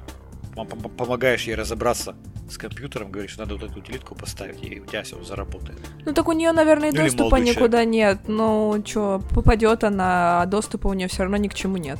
[0.54, 2.16] помогаешь ей разобраться
[2.50, 5.78] с компьютером, говоришь, надо вот эту утилитку поставить, и у тебя все заработает.
[6.04, 7.88] Ну так у нее, наверное, ну, доступа никуда человек.
[7.88, 8.18] нет.
[8.28, 11.98] Ну, что, попадет она, а доступа у нее все равно ни к чему нет.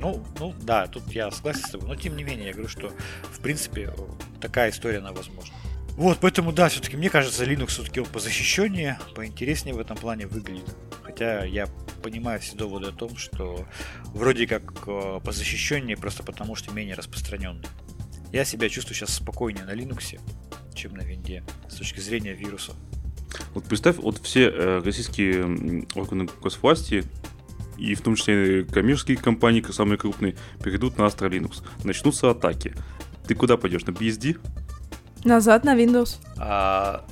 [0.00, 2.90] Ну, ну да, тут я согласен с тобой, но тем не менее, я говорю, что
[3.30, 3.92] в принципе
[4.40, 5.54] такая история, она возможна.
[5.96, 10.76] Вот, поэтому да, все-таки мне кажется, Linux все-таки он позащищеннее, поинтереснее в этом плане выглядит.
[11.02, 11.68] Хотя я
[12.04, 13.66] понимаю все доводы о том, что
[14.12, 17.66] вроде как э, позащищеннее просто потому, что менее распространенный.
[18.30, 20.20] Я себя чувствую сейчас спокойнее на Linux,
[20.74, 22.74] чем на винде с точки зрения вирусов.
[23.54, 27.04] Вот представь, вот все э, российские органы госвласти
[27.78, 31.62] и в том числе коммерческие компании, самые крупные, перейдут на Astra Linux.
[31.84, 32.74] Начнутся атаки.
[33.26, 33.86] Ты куда пойдешь?
[33.86, 34.38] На BSD?
[35.24, 36.18] Назад на Windows.
[36.36, 37.06] А,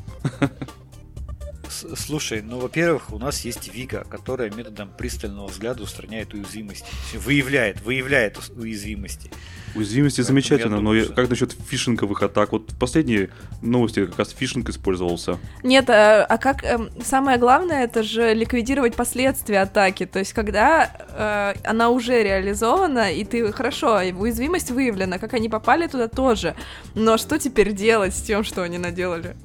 [1.96, 6.86] Слушай, ну, во-первых, у нас есть Вика, которая методом пристального взгляда устраняет уязвимости.
[7.14, 9.30] Выявляет, выявляет уязвимости.
[9.74, 12.52] Уязвимости Поэтому замечательно, но думаю, как насчет фишинговых атак?
[12.52, 13.30] Вот в последние
[13.62, 15.38] новости как раз фишинг использовался.
[15.62, 20.04] Нет, а, а как э, самое главное, это же ликвидировать последствия атаки.
[20.04, 25.86] То есть, когда э, она уже реализована, и ты хорошо, уязвимость выявлена, как они попали
[25.86, 26.54] туда тоже.
[26.94, 29.36] Но что теперь делать с тем, что они наделали?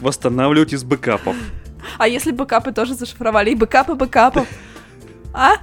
[0.00, 1.36] Восстанавливать из бэкапов.
[1.98, 3.50] А если бэкапы тоже зашифровали?
[3.50, 4.46] И бэкапы бэкапов?
[5.32, 5.56] А?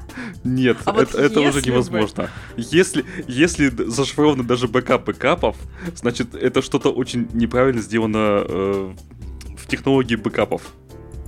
[0.43, 2.23] Нет, а это, вот это уже невозможно.
[2.23, 2.29] Бы...
[2.57, 5.55] Если, если зашифрованы даже бэкап бэкапов,
[5.95, 8.93] значит, это что-то очень неправильно сделано э,
[9.57, 10.61] в технологии бэкапов.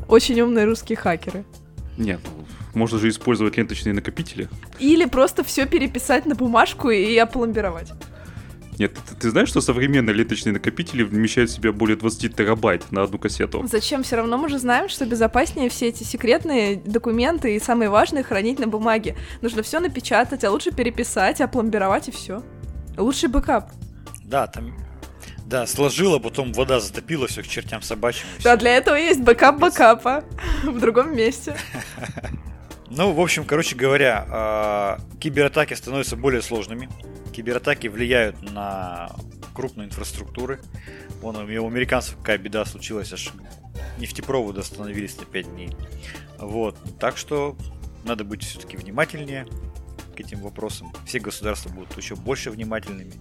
[0.09, 1.45] Очень умные русские хакеры.
[1.97, 2.19] Нет,
[2.73, 4.49] можно же использовать ленточные накопители.
[4.77, 7.93] Или просто все переписать на бумажку и опломбировать.
[8.77, 13.03] Нет, ты, ты знаешь, что современные ленточные накопители вмещают в себя более 20 терабайт на
[13.03, 13.65] одну кассету?
[13.67, 14.03] Зачем?
[14.03, 18.59] Все равно мы же знаем, что безопаснее все эти секретные документы и самые важные хранить
[18.59, 19.15] на бумаге.
[19.41, 22.43] Нужно все напечатать, а лучше переписать, опломбировать и все.
[22.97, 23.71] Лучший бэкап.
[24.23, 24.73] Да, там
[25.45, 28.25] да, сложила, потом вода затопила все к чертям собачьим.
[28.43, 30.23] Да, для этого есть бэкап бэкапа
[30.63, 31.55] в другом месте.
[32.95, 36.89] Ну, в общем, короче говоря, а, кибератаки становятся более сложными.
[37.33, 39.09] Кибератаки влияют на
[39.55, 40.59] крупные инфраструктуры.
[41.19, 43.31] Вон у американцев какая беда случилась, аж
[43.97, 45.75] нефтепроводы остановились на 5 дней.
[46.37, 46.77] Вот.
[46.99, 47.57] Так что
[48.03, 49.47] надо быть все-таки внимательнее
[50.15, 50.93] к этим вопросам.
[51.07, 53.13] Все государства будут еще больше внимательными.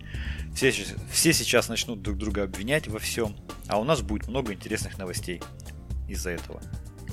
[0.54, 0.70] Все,
[1.10, 3.34] все сейчас начнут друг друга обвинять во всем.
[3.68, 5.40] А у нас будет много интересных новостей
[6.08, 6.60] из-за этого.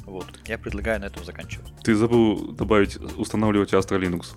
[0.09, 0.25] Вот.
[0.47, 1.71] Я предлагаю на этом заканчивать.
[1.83, 4.35] Ты забыл добавить устанавливать Astra Linux.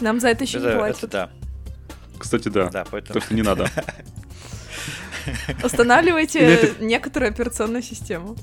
[0.00, 1.04] Нам за это еще это, не платят.
[1.04, 1.30] Это да.
[2.18, 2.68] Кстати, да.
[2.70, 3.14] Да, поэтому...
[3.14, 3.70] Так что не надо.
[5.62, 8.36] Устанавливайте некоторую операционную систему.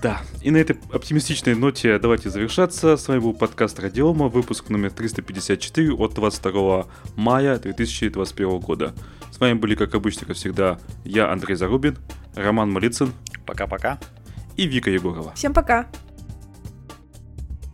[0.00, 2.96] Да, и на этой оптимистичной ноте давайте завершаться.
[2.96, 6.86] С вами был подкаст Радиома, выпуск номер 354 от 22
[7.16, 8.94] мая 2021 года.
[9.32, 11.98] С вами были, как обычно, как всегда, я, Андрей Зарубин,
[12.36, 13.12] Роман Малицын.
[13.46, 13.98] Пока-пока.
[14.56, 15.32] И Вика Егорова.
[15.34, 15.86] Всем пока.